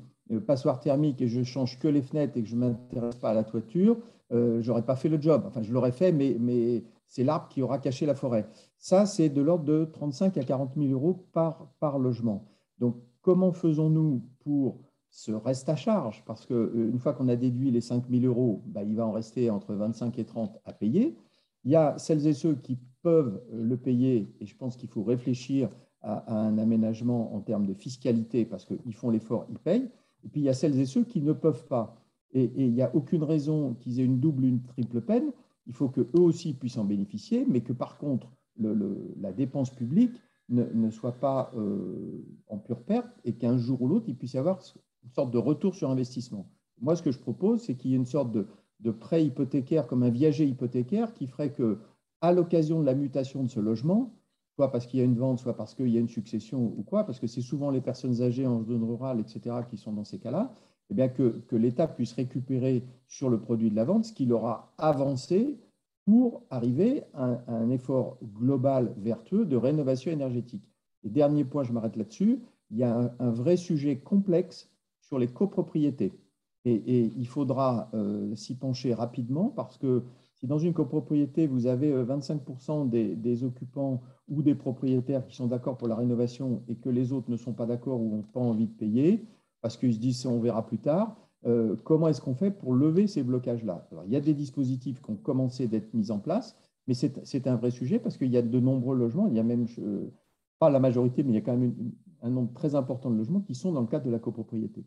[0.45, 3.33] passoire thermique et je change que les fenêtres et que je ne m'intéresse pas à
[3.33, 3.97] la toiture,
[4.33, 5.43] euh, je n'aurais pas fait le job.
[5.47, 8.47] Enfin, je l'aurais fait, mais, mais c'est l'arbre qui aura caché la forêt.
[8.77, 12.45] Ça, c'est de l'ordre de 35 à 40 000 euros par, par logement.
[12.79, 16.23] Donc, comment faisons-nous pour ce reste à charge?
[16.25, 19.11] Parce qu'une euh, fois qu'on a déduit les 5 000 euros, bah, il va en
[19.11, 21.17] rester entre 25 et 30 à payer.
[21.63, 25.03] Il y a celles et ceux qui peuvent le payer, et je pense qu'il faut
[25.03, 25.69] réfléchir
[26.01, 29.89] à, un aménagement en termes de fiscalité, parce qu'ils font l'effort, ils payent.
[30.27, 31.95] Et puis il y a celles et ceux qui ne peuvent pas.
[32.33, 35.31] Et, il n'y a aucune raison qu'ils aient une double ou une triple peine.
[35.67, 38.27] Il faut qu'eux aussi puissent en bénéficier, mais que par contre,
[38.59, 40.11] la dépense publique
[40.49, 44.37] ne, soit pas euh, en pure perte et qu'un jour ou l'autre, il puisse y
[44.37, 44.59] avoir
[45.05, 46.49] une sorte de retour sur investissement.
[46.81, 48.47] Moi, ce que je propose, c'est qu'il y ait une sorte de,
[48.81, 51.79] de prêt hypothécaire comme un viager hypothécaire qui ferait que,
[52.19, 54.13] à l'occasion de la mutation de ce logement,
[54.57, 56.81] soit parce qu'il y a une vente, soit parce qu'il y a une succession ou
[56.81, 60.03] quoi, parce que c'est souvent les personnes âgées en zone rurale, etc., qui sont dans
[60.03, 60.51] ces cas-là,
[60.89, 64.73] eh que, que l'État puisse récupérer sur le produit de la vente ce qu'il aura
[64.79, 65.59] avancé
[66.05, 70.63] pour arriver à un, effort global vertueux de rénovation énergétique.
[71.03, 72.39] Dernier point, je m'arrête là-dessus,
[72.71, 76.13] il y a un vrai sujet complexe sur les copropriétés.
[76.65, 80.03] Et, il faudra euh, s'y pencher rapidement parce que
[80.39, 85.47] si dans une copropriété, vous avez 25% euh, des, occupants ou des propriétaires qui sont
[85.47, 88.39] d'accord pour la rénovation et que les autres ne sont pas d'accord ou n'ont pas
[88.39, 89.25] envie de payer,
[89.61, 93.07] parce qu'ils se disent on verra plus tard, euh, comment est-ce qu'on fait pour lever
[93.07, 93.87] ces blocages-là?
[94.05, 96.55] Il y a des dispositifs qui ont commencé d'être mis en place,
[96.87, 99.43] mais c'est un vrai sujet parce qu'il y a de nombreux logements, il y a
[99.43, 99.65] même,
[100.59, 101.75] pas la majorité, mais il y a quand même
[102.21, 104.85] un nombre très important de logements qui sont dans le cadre de la copropriété.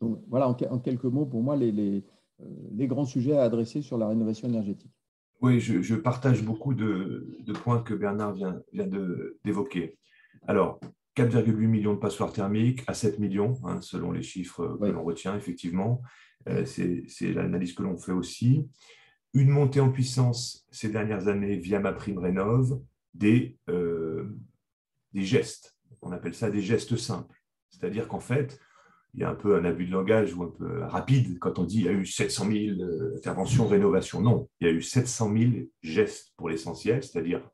[0.00, 2.04] Donc, voilà, en, quelques mots, pour moi, les,
[2.72, 4.92] les, grands sujets à adresser sur la rénovation énergétique.
[5.40, 8.88] Oui, je, partage beaucoup de, points que Bernard vient, vient
[9.44, 9.98] d'évoquer.
[10.46, 10.80] Alors,
[11.16, 15.36] 4,8 millions de passoires thermiques à 7 millions, hein, selon les chiffres que l'on retient,
[15.36, 16.02] effectivement.
[16.48, 18.68] Euh, c'est l'analyse que l'on fait aussi.
[19.34, 22.80] Une montée en puissance ces dernières années via ma prime rénov,
[23.14, 24.36] des, euh,
[25.12, 25.76] des gestes.
[26.02, 27.36] On appelle ça des gestes simples.
[27.68, 28.58] C'est-à-dire qu'en fait,
[29.14, 31.64] il y a un peu un abus de langage ou un peu rapide quand on
[31.64, 34.20] dit il y a eu 700 000 euh, interventions, rénovation.
[34.20, 35.50] Non, il y a eu 700 000
[35.82, 37.48] gestes pour l'essentiel, c'est-à-dire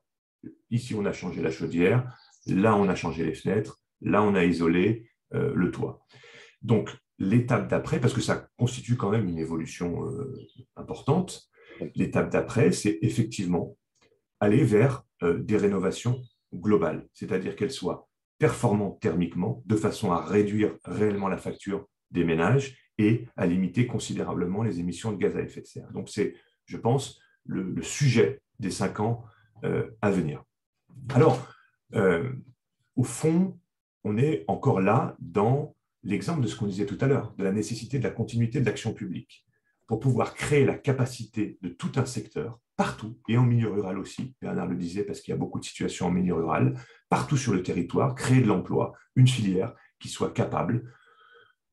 [0.71, 2.15] ici on a changé la chaudière,
[2.47, 6.05] là on a changé les fenêtres, là on a isolé euh, le toit.
[6.63, 10.35] Donc l'étape d'après, parce que ça constitue quand même une évolution euh,
[10.77, 11.49] importante,
[11.95, 13.77] l'étape d'après, c'est effectivement
[14.41, 16.21] aller vers des rénovations
[16.53, 18.06] globales, c'est-à-dire qu'elles soient
[18.39, 24.63] performant thermiquement de façon à réduire réellement la facture des ménages et à limiter considérablement
[24.63, 25.91] les émissions de gaz à effet de serre.
[25.93, 26.35] Donc c'est,
[26.65, 29.25] je pense, le, sujet des cinq ans
[29.65, 30.45] euh, à venir.
[31.15, 31.47] Alors,
[31.95, 32.33] euh,
[32.97, 33.59] au fond,
[34.05, 37.53] on est encore là dans l'exemple de ce qu'on disait tout à l'heure, de la
[37.53, 39.46] nécessité de la continuité de l'action publique,
[39.87, 44.35] pour pouvoir créer la capacité de tout un secteur, partout, et en milieu rural aussi,
[44.41, 46.75] Bernard le disait parce qu'il y a beaucoup de situations en milieu rural,
[47.09, 50.93] partout sur le territoire, créer de l'emploi, une filière qui soit capable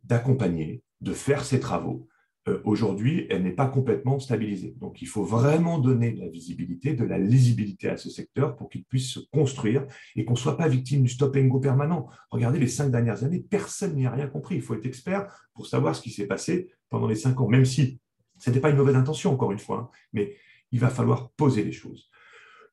[0.03, 2.07] d'accompagner, de faire ses travaux,
[2.49, 4.75] euh, aujourd'hui, elle n'est pas complètement stabilisée.
[4.79, 8.69] Donc, il faut vraiment donner de la visibilité, de la lisibilité à ce secteur pour
[8.69, 9.85] qu'il puisse se construire
[10.15, 12.09] et qu'on ne soit pas victime du stop and go permanent.
[12.31, 14.55] Regardez les cinq dernières années, personne n'y a rien compris.
[14.55, 17.65] Il faut être expert pour savoir ce qui s'est passé pendant les cinq ans, même
[17.65, 17.99] si
[18.39, 20.35] ce n'était pas une mauvaise intention, encore une fois, hein, mais
[20.71, 22.09] il va falloir poser les choses.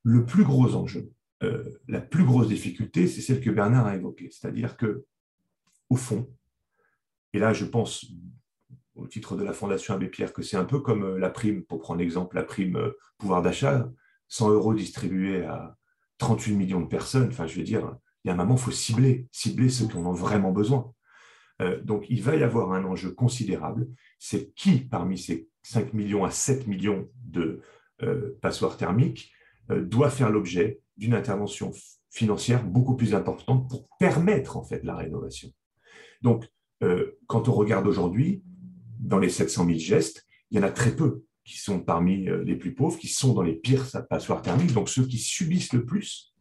[0.02, 1.12] Le plus gros enjeu,
[1.44, 5.04] euh, la plus grosse difficulté, c'est celle que Bernard a évoquée, c'est-à-dire que,
[5.88, 6.28] au fond,
[7.32, 8.10] et là, je pense
[9.00, 11.62] au titre de la Fondation Abbé Pierre que c'est un peu comme euh, la prime,
[11.62, 13.88] pour prendre l'exemple, la prime euh, pouvoir d'achat,
[14.28, 15.76] 100 euros distribués à
[16.18, 17.28] 38 millions de personnes.
[17.28, 19.96] Enfin, je veux dire, il y a un moment, il faut cibler, cibler ceux qui
[19.96, 20.92] en ont vraiment besoin.
[21.62, 23.88] Euh, donc, il va y avoir un enjeu considérable.
[24.18, 27.60] C'est qui, parmi ces 5 millions à 7 millions de
[28.40, 29.30] passoires thermiques,
[29.68, 31.70] doit faire l'objet d'une intervention
[32.08, 35.50] financière beaucoup plus importante pour permettre en fait la rénovation?
[36.22, 36.48] Donc,
[37.26, 38.42] quand on regarde aujourd'hui,
[39.00, 42.44] dans les 700 000 gestes, il y en a très peu qui sont parmi euh,
[42.44, 45.84] les plus pauvres, qui sont dans les pires passoires thermiques, donc ceux qui subissent le
[45.84, 46.34] plus.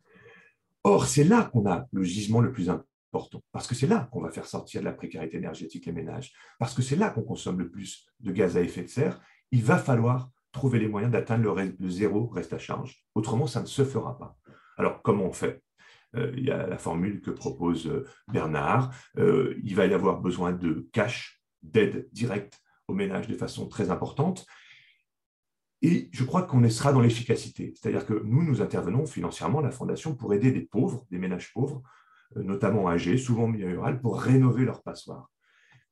[0.84, 4.22] Or, c'est là qu'on a le gisement le plus important, parce que c'est là qu'on
[4.22, 7.60] va faire sortir de la précarité énergétique les ménages, parce que c'est là qu'on consomme
[7.60, 9.20] le plus de gaz à effet de serre.
[9.52, 13.04] Il va falloir trouver les moyens d'atteindre le, zéro reste à charge.
[13.16, 14.38] Autrement, ça ne se fera pas.
[14.78, 15.62] Alors, comment on fait?
[16.16, 18.92] Euh, Il y a la formule que propose euh, Bernard.
[19.18, 24.46] il va y avoir besoin de cash d'aide directe aux ménages de façon très importante.
[25.82, 27.74] Et je crois qu'on sera dans l'efficacité.
[27.76, 31.82] C'est-à-dire que nous, nous intervenons financièrement, la Fondation, pour aider des pauvres, des ménages pauvres,
[32.36, 35.30] euh, notamment âgés, souvent milieu rural, pour rénover leur passoire.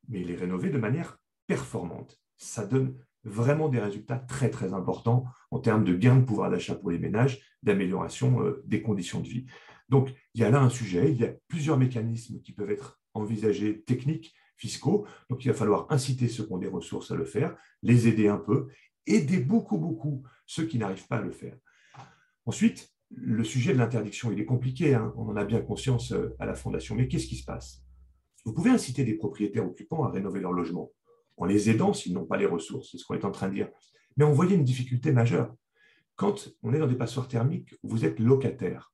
[0.09, 2.19] Mais les rénover de manière performante.
[2.37, 6.75] Ça donne vraiment des résultats très, très importants en termes de gain de pouvoir d'achat
[6.75, 9.45] pour les ménages, d'amélioration euh, des conditions de vie.
[9.89, 12.99] Donc, il y a là un sujet, il y a plusieurs mécanismes qui peuvent être
[13.13, 15.05] envisagés techniques fiscaux.
[15.29, 18.27] Donc, il va falloir inciter ceux qui ont des ressources à le faire, les aider
[18.27, 18.67] un peu,
[19.05, 21.57] aider beaucoup, beaucoup ceux qui n'arrivent pas à le faire.
[22.45, 25.13] Ensuite, le sujet de l'interdiction, il est compliqué, hein.
[25.15, 27.83] on en a bien conscience euh, à la Fondation, mais qu'est-ce qui se passe?
[28.45, 30.91] Vous pouvez inciter des propriétaires occupants à rénover leur logement,
[31.37, 33.53] en les aidant s'ils n'ont pas les ressources, c'est ce qu'on est en train de
[33.53, 33.69] dire.
[34.17, 35.55] Mais on voyait une difficulté majeure.
[36.15, 38.91] Quand on est dans des passoires thermiques, vous êtes locataire.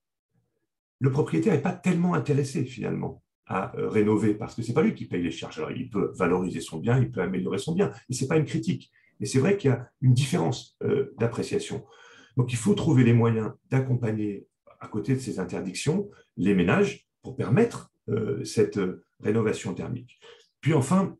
[0.99, 4.81] Le propriétaire n'est pas tellement intéressé finalement à euh, rénover parce que ce n'est pas
[4.81, 5.65] lui qui paye les charges.
[5.75, 8.45] Il peut valoriser son bien, il peut améliorer son bien, et ce n'est pas une
[8.45, 8.91] critique.
[9.19, 11.85] Mais c'est vrai qu'il y a une différence euh, d'appréciation.
[12.37, 14.47] Donc, il faut trouver les moyens d'accompagner,
[14.79, 18.79] à côté de ces interdictions, les ménages pour permettre euh, cette
[19.19, 20.19] rénovation thermique.
[20.61, 21.15] Puis enfin,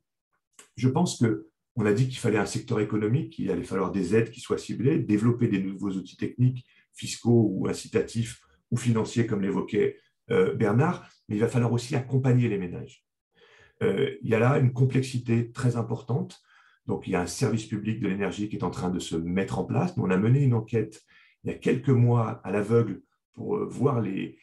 [0.76, 4.15] je pense que on a dit qu'il fallait un secteur économique, qu'il allait falloir des
[4.15, 9.41] aides qui soient ciblées, développer des nouveaux outils techniques, fiscaux ou incitatifs ou financiers, comme
[9.41, 9.97] l'évoquait
[10.30, 13.03] Bernard, mais il va falloir aussi accompagner les ménages.
[13.84, 16.41] Euh, il y a là une complexité très importante.
[16.86, 19.15] Donc, il y a un service public de l'énergie qui est en train de se
[19.15, 19.93] mettre en place.
[19.97, 21.01] on a mené une enquête
[21.43, 23.01] il y a quelques mois à l'aveugle
[23.34, 24.38] pour euh, voir les,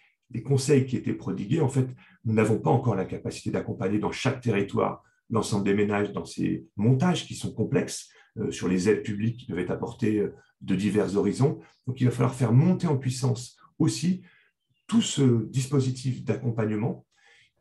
[0.45, 1.61] conseils qui étaient prodigués.
[1.61, 1.89] En fait,
[2.25, 6.67] nous n'avons pas encore la capacité d'accompagner dans chaque territoire l'ensemble des ménages dans ces
[6.77, 10.25] montages qui sont complexes euh, sur les aides publiques qui peuvent être apportées
[10.61, 11.59] de divers horizons.
[11.87, 14.23] Donc, il va falloir faire monter en puissance aussi
[14.91, 17.07] tout ce dispositif d'accompagnement,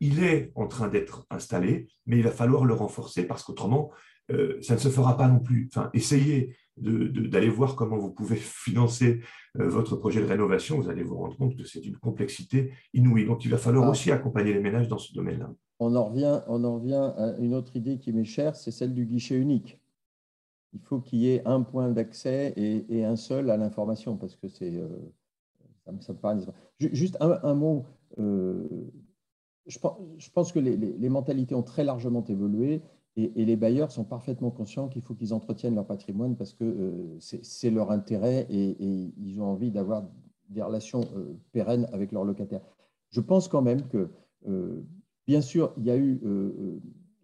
[0.00, 3.92] il est en train d'être installé, mais il va falloir le renforcer parce qu'autrement,
[4.32, 5.70] euh, ça ne se fera pas non plus.
[5.72, 9.20] Enfin, essayez d'aller voir comment vous pouvez financer
[9.60, 13.26] euh, votre projet de rénovation, vous allez vous rendre compte que c'est une complexité inouïe.
[13.26, 13.90] Donc, il va falloir ah.
[13.90, 15.52] aussi accompagner les ménages dans ce domaine-là.
[15.78, 18.92] On en, revient, on en revient à une autre idée qui m'est chère, c'est celle
[18.92, 19.80] du guichet unique.
[20.72, 24.48] Il faut qu'il y ait un point d'accès et, un seul à l'information, parce que
[24.48, 24.88] c'est euh,
[26.78, 27.84] Juste un, mot.
[28.18, 28.66] Euh,
[29.66, 32.82] je, pense, que les, mentalités ont très largement évolué
[33.16, 37.18] et, les bailleurs sont parfaitement conscients qu'il faut qu'ils entretiennent leur patrimoine parce que euh,
[37.18, 38.76] c'est leur intérêt et,
[39.16, 40.04] ils ont envie d'avoir
[40.48, 42.62] des relations euh, pérennes avec leurs locataires.
[43.10, 44.10] Je pense quand même que,
[45.26, 46.20] bien sûr, il y a eu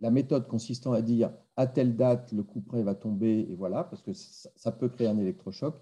[0.00, 3.84] la méthode consistant à dire à telle date, le coup près va tomber et voilà,
[3.84, 5.80] parce que ça peut créer un électrochoc.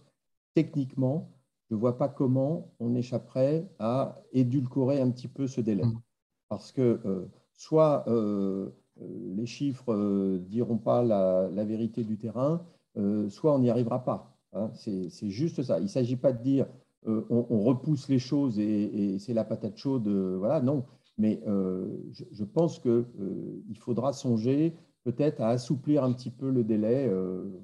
[0.54, 1.33] Techniquement,
[1.70, 5.84] je ne vois pas comment on échapperait à édulcorer un petit peu ce délai.
[5.84, 6.00] Mm.
[6.48, 12.64] Parce que euh, soit euh, euh, les chiffres ne diront pas la, vérité du terrain,
[13.28, 14.36] soit on n'y arrivera pas.
[14.52, 14.70] Hein.
[14.74, 15.78] C'est juste ça.
[15.78, 16.66] Il ne s'agit pas de dire
[17.06, 20.08] on, repousse les choses et, c'est la patate chaude.
[20.38, 20.84] voilà, non.
[21.18, 27.10] Mais je, pense qu'il faudra songer peut-être à assouplir un petit peu le délai,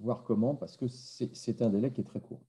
[0.03, 2.41] voir comment, parce que c'est un délai qui est très court.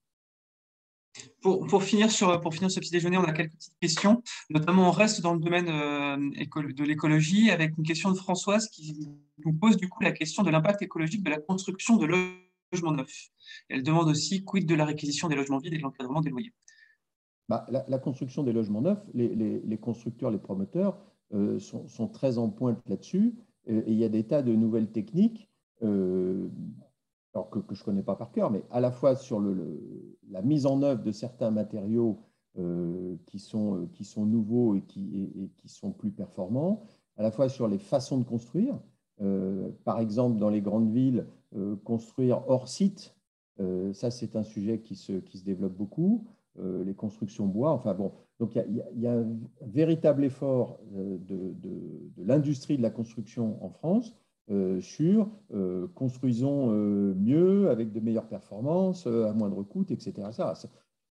[1.42, 4.22] Pour, finir sur, pour finir ce petit déjeuner, on a quelques petites questions.
[4.50, 9.10] Notamment, on reste dans le domaine de l'écologie avec une question de Françoise qui
[9.46, 13.30] nous pose du coup la question de l'impact écologique de la construction de logements neufs.
[13.70, 16.54] Elle demande aussi quid de la réquisition des logements vides et de l'encadrement des loyers?
[17.50, 20.98] Bah, la, construction des logements neufs, les, constructeurs, les promoteurs
[21.34, 23.36] euh, sont, très en pointe là-dessus.
[23.68, 25.50] Et, il y a des tas de nouvelles techniques,
[25.84, 26.48] euh,
[27.34, 29.42] alors que, je ne connais pas par cœur, mais à la fois sur
[30.30, 32.20] la mise en œuvre de certains matériaux
[32.58, 36.84] euh, qui, sont, qui sont nouveaux et qui, sont plus performants,
[37.18, 38.80] à la fois sur les façons de construire.
[39.86, 41.26] par exemple, dans les grandes villes,
[41.84, 43.16] construire hors site,
[43.94, 45.14] ça c'est un sujet qui se,
[45.46, 46.26] développe beaucoup.
[46.60, 47.72] Euh, les constructions bois.
[47.72, 51.56] Enfin bon, donc il y, a, un véritable effort euh, de,
[52.18, 54.31] l'industrie de la construction en France euh,
[54.80, 55.30] sur
[55.96, 56.72] construisons
[57.16, 60.30] mieux, avec de meilleures performances, à moindre coût, etc.
[60.32, 60.54] Ça,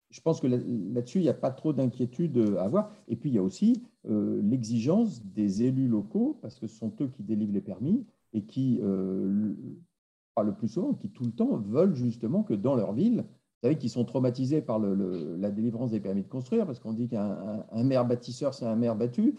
[0.09, 2.91] je pense que là-dessus, il n'y a pas trop d'inquiétude à avoir.
[3.07, 7.07] Et puis, il y a aussi l'exigence des élus locaux, parce que ce sont eux
[7.07, 12.43] qui délivrent les permis et qui, le plus souvent, qui tout le temps veulent justement
[12.43, 13.25] que dans leur ville,
[13.63, 17.65] savez, qui sont traumatisés par la délivrance des permis de construire, parce qu'on dit qu'un
[17.83, 19.35] maire bâtisseur, c'est un maire battu.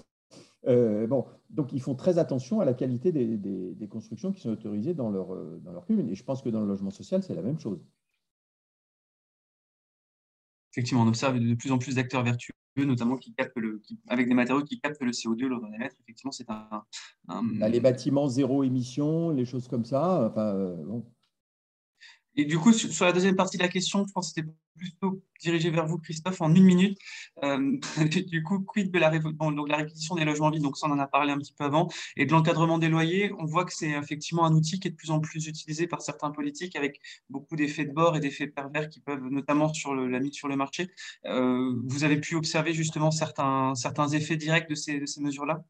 [0.66, 4.94] Euh, bon, donc ils font très attention à la qualité des, constructions qui sont autorisées
[4.94, 6.08] dans leur, dans leur commune.
[6.08, 7.80] Et je pense que dans le logement social, c'est la même chose.
[10.72, 14.34] Effectivement, on observe de plus en plus d'acteurs vertueux, notamment qui captent le, avec des
[14.34, 15.94] matériaux qui captent le CO2 lors d'un émettre.
[16.00, 16.82] Effectivement, c'est un,
[17.28, 20.28] bah, Les bâtiments zéro émission, les choses comme ça.
[20.28, 21.04] Enfin, euh, bon.
[22.36, 25.22] Et du coup, sur la deuxième partie de la question, je pense que c'était plutôt
[25.40, 26.98] dirigé vers vous, Christophe, en une minute.
[27.44, 27.78] Euh,
[28.26, 30.98] du coup, quid de la, donc la réquisition des logements vides Donc, ça, on en
[30.98, 31.88] a parlé un petit peu avant.
[32.16, 34.96] Et de l'encadrement des loyers, on voit que c'est effectivement un outil qui est de
[34.96, 38.88] plus en plus utilisé par certains politiques avec beaucoup d'effets de bord et d'effets pervers
[38.88, 40.90] qui peuvent, notamment sur la mise sur le marché.
[41.26, 45.62] Euh, vous avez pu observer justement certains, certains effets directs de ces, de ces mesures-là?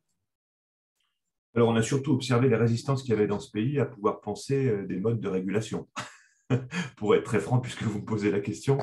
[1.57, 4.21] Alors, on a surtout observé les résistances qu'il y avait dans ce pays à pouvoir
[4.21, 5.87] penser euh, des modes de régulation.
[6.97, 8.78] pour être très franc, puisque vous me posez la question.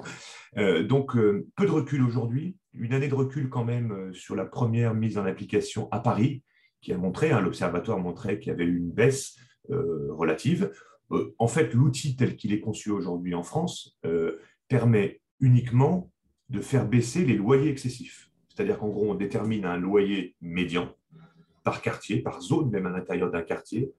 [0.58, 4.36] Euh, donc, euh, peu de recul aujourd'hui, une année de recul quand même euh, sur
[4.36, 6.44] la première mise en application à Paris,
[6.82, 9.38] qui a montré, hein, l'observatoire montrait qu'il y avait eu une baisse
[9.70, 10.72] relative.
[11.38, 13.98] en fait, l'outil tel qu'il est conçu aujourd'hui en France
[14.68, 16.12] permet uniquement
[16.50, 18.32] de faire baisser les loyers excessifs.
[18.50, 20.94] C'est-à-dire qu'en gros, on détermine un loyer médian
[21.64, 23.94] par quartier, par zone même à l'intérieur d'un quartier.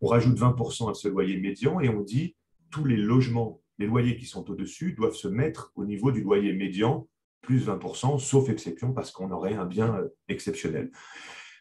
[0.00, 2.34] On rajoute 20% à ce loyer médian et on dit
[2.70, 6.52] tous les logements, les loyers qui sont au-dessus doivent se mettre au niveau du loyer
[6.52, 7.08] médian,
[7.40, 10.90] plus 20%, sauf exception, parce qu'on aurait un bien euh, exceptionnel.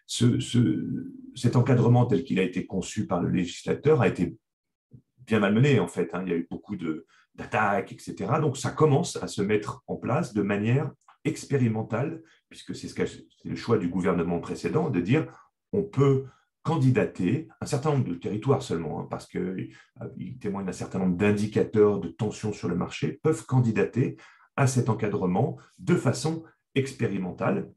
[0.08, 4.38] cet encadrement tel qu'il a été conçu par le législateur a été
[5.26, 6.10] bien malmené, en fait.
[6.14, 6.24] Hein.
[6.26, 6.76] Il y a eu beaucoup
[7.36, 8.16] d'attaques, etc.
[8.42, 10.92] Donc, ça commence à se mettre en place de manière
[11.26, 15.28] expérimentale, puisque c'est ce le choix du gouvernement précédent, de dire
[15.74, 16.26] on peut
[16.68, 19.70] candidater un certain nombre de territoires seulement, hein, parce qu'ils
[20.02, 20.08] euh,
[20.42, 24.18] témoignent d'un certain nombre d'indicateurs de tension sur le marché, peuvent candidater
[24.58, 26.44] à cet encadrement de façon
[26.76, 27.72] expérimentale.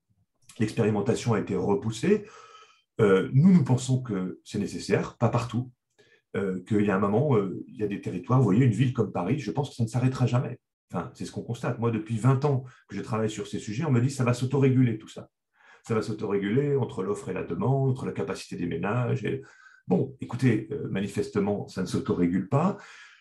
[0.58, 2.24] L'expérimentation a été repoussée.
[3.00, 5.70] Euh, nous, nous pensons que c'est nécessaire, pas partout,
[6.34, 7.38] euh, qu'il y a un moment,
[7.68, 9.84] il y a des territoires, vous voyez, une ville comme Paris, je pense que ça
[9.84, 10.58] ne s'arrêtera jamais.
[11.14, 11.78] C'est ce qu'on constate.
[11.78, 14.24] Moi, depuis 20 ans que je travaille sur ces sujets, on me dit que ça
[14.24, 15.30] va s'autoréguler tout ça
[15.84, 19.24] ça va s'autoréguler entre l'offre et la demande, entre la capacité des ménages.
[19.24, 19.42] Et...
[19.90, 22.76] Bon, écoutez, euh, manifestement, ça ne s'autorégule pas.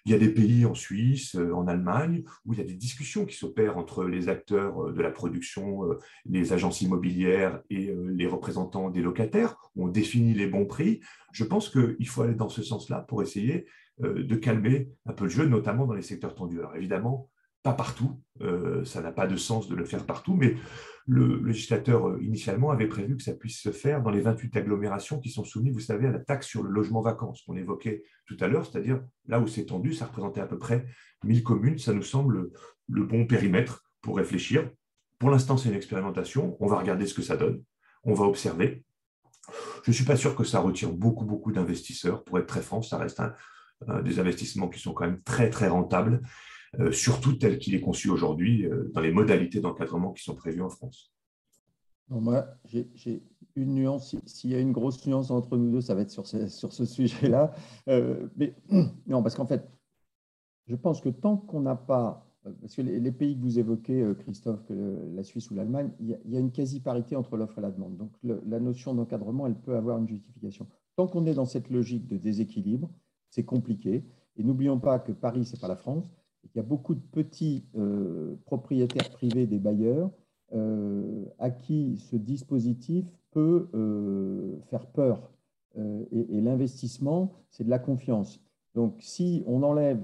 [0.05, 2.75] Il y a des pays en Suisse, euh, en Allemagne, où il y a des
[2.75, 5.81] discussions qui s'opèrent entre les acteurs euh, de la production,
[6.25, 9.57] les agences immobilières et les représentants des locataires.
[9.75, 10.99] On définit les bons prix.
[11.31, 13.65] Je pense qu'il faut aller dans ce sens-là pour essayer
[13.99, 16.59] de calmer un peu le jeu, notamment dans les secteurs tendus.
[16.59, 17.29] Alors évidemment,
[17.63, 18.21] pas partout,
[18.85, 20.55] ça n'a pas de sens de le faire partout, mais
[21.09, 25.19] le législateur, euh, initialement, avait prévu que ça puisse se faire dans les 28 agglomérations
[25.19, 28.03] qui sont soumises, vous savez, à la taxe sur le logement vacant, ce qu'on évoquait
[28.27, 30.85] tout à l'heure, c'est-à-dire là où c'est tendu, ça représentait à peu près
[31.23, 31.79] 1000 communes.
[31.79, 32.51] Ça nous semble
[32.87, 34.69] le bon périmètre pour réfléchir.
[35.17, 36.55] Pour l'instant, c'est une expérimentation.
[36.59, 37.63] On va regarder ce que ça donne.
[38.03, 38.83] On va observer.
[39.83, 42.23] Je ne suis pas sûr que ça retire beaucoup, beaucoup d'investisseurs.
[42.23, 43.21] Pour être très franc, ça reste
[44.03, 46.21] des investissements qui sont quand même très, très rentables.
[46.79, 50.61] Euh, surtout tel qu'il est conçu aujourd'hui euh, dans les modalités d'encadrement qui sont prévues
[50.61, 51.11] en France.
[52.09, 53.23] moi, j'ai
[53.55, 54.15] une nuance.
[54.25, 57.51] S'il y a une grosse nuance entre nous deux, ça va être sur ce, sujet-là.
[57.87, 58.55] Euh, mais
[59.07, 59.67] non, parce qu'en fait,
[60.67, 62.25] je pense que tant qu'on n'a pas
[62.61, 66.39] parce que les, pays que vous évoquez, Christophe, la Suisse ou l'Allemagne, il, y a
[66.39, 67.97] une quasi-parité entre l'offre et la demande.
[67.97, 70.65] Donc la notion d'encadrement, elle peut avoir une justification.
[70.95, 72.89] Tant qu'on est dans cette logique de déséquilibre,
[73.29, 74.05] c'est compliqué.
[74.37, 76.05] Et n'oublions pas que Paris, ce n'est pas la France,
[76.47, 77.65] qu'il y a beaucoup de petits
[78.45, 80.11] propriétaires privés des bailleurs
[81.39, 83.67] à qui ce dispositif peut
[84.69, 85.31] faire peur.
[85.75, 88.41] et l'investissement, c'est de la confiance.
[88.75, 89.99] Donc, si on enlève,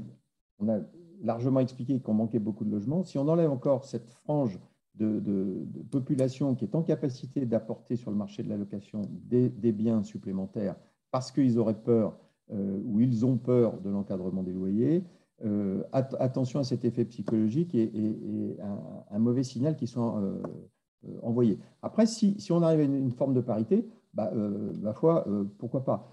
[0.59, 0.79] on a
[1.23, 4.59] largement expliqué qu'on manquait beaucoup de logements, si on enlève encore cette frange
[4.95, 10.03] de, population qui est en capacité d'apporter sur le marché de la location des, biens
[10.03, 10.75] supplémentaires
[11.11, 12.17] parce qu'ils auraient peur
[12.51, 15.03] euh, ou ils ont peur de l'encadrement des loyers,
[15.43, 18.57] euh, attention à cet effet psychologique et,
[19.11, 20.41] un, mauvais signal qui soit euh,
[21.21, 21.59] envoyé.
[21.81, 24.31] Après, si, on arrive à une, forme de parité, bah,
[24.81, 25.25] ma foi,
[25.57, 26.09] pourquoi pas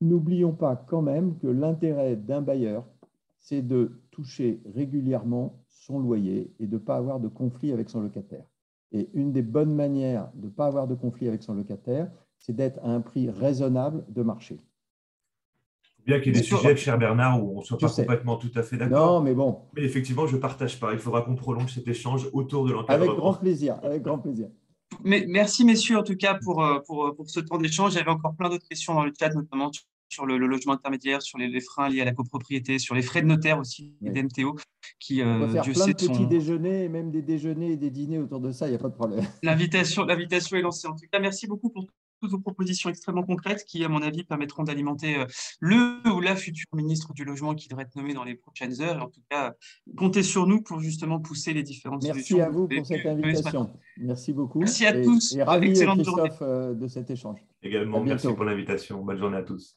[0.00, 2.84] N'oublions pas quand même que l'intérêt d'un bailleur,
[3.38, 8.00] c'est de toucher régulièrement son loyer et de ne pas avoir de conflit avec son
[8.00, 8.44] locataire.
[8.92, 12.54] Et une des bonnes manières de ne pas avoir de conflit avec son locataire, c'est
[12.54, 14.60] d'être à un prix raisonnable de marché.
[16.06, 18.50] Bien qu'il y ait des sujets, cher Bernard, où on ne soit pas complètement tout
[18.56, 19.20] à fait d'accord.
[19.20, 19.60] Non, mais bon.
[19.74, 20.92] Mais effectivement, je ne partage pas.
[20.92, 23.10] Il faudra qu'on prolonge cet échange autour de l'encadrement.
[23.10, 24.48] Avec grand plaisir, avec grand plaisir.
[25.04, 27.92] Mais merci, messieurs, en tout cas, pour, euh, pour, pour ce temps d'échange.
[27.92, 29.70] J'avais encore plein d'autres questions dans le chat, notamment
[30.12, 33.26] sur le, logement intermédiaire, sur les, freins liés à la copropriété, sur les frais de
[33.26, 34.10] notaire aussi, oui.
[34.10, 34.56] des MTO.
[35.00, 38.18] Qui, On va euh, faire plein de petits déjeuners, même des déjeuners et des dîners
[38.18, 39.24] autour de ça, il n'y a pas de problème.
[39.42, 40.86] L'invitation est lancée.
[40.86, 41.94] En tout cas, merci beaucoup pour toutes
[42.28, 45.26] vos propositions extrêmement concrètes qui, à mon avis, permettront d'alimenter euh,
[45.60, 48.98] le ou la future ministre du Logement qui devrait être nommée dans les prochaines heures.
[48.98, 49.54] Et en tout cas,
[49.96, 52.36] comptez sur nous pour justement pousser les différentes Merci solutions.
[52.36, 53.70] Merci à vous pour cette invitation.
[53.98, 54.60] Merci beaucoup.
[54.60, 55.34] Merci à tous.
[55.34, 57.38] Et ravi, Christophe, euh, de cet échange.
[57.62, 59.02] Également, merci pour l'invitation.
[59.02, 59.76] Bonne journée à tous.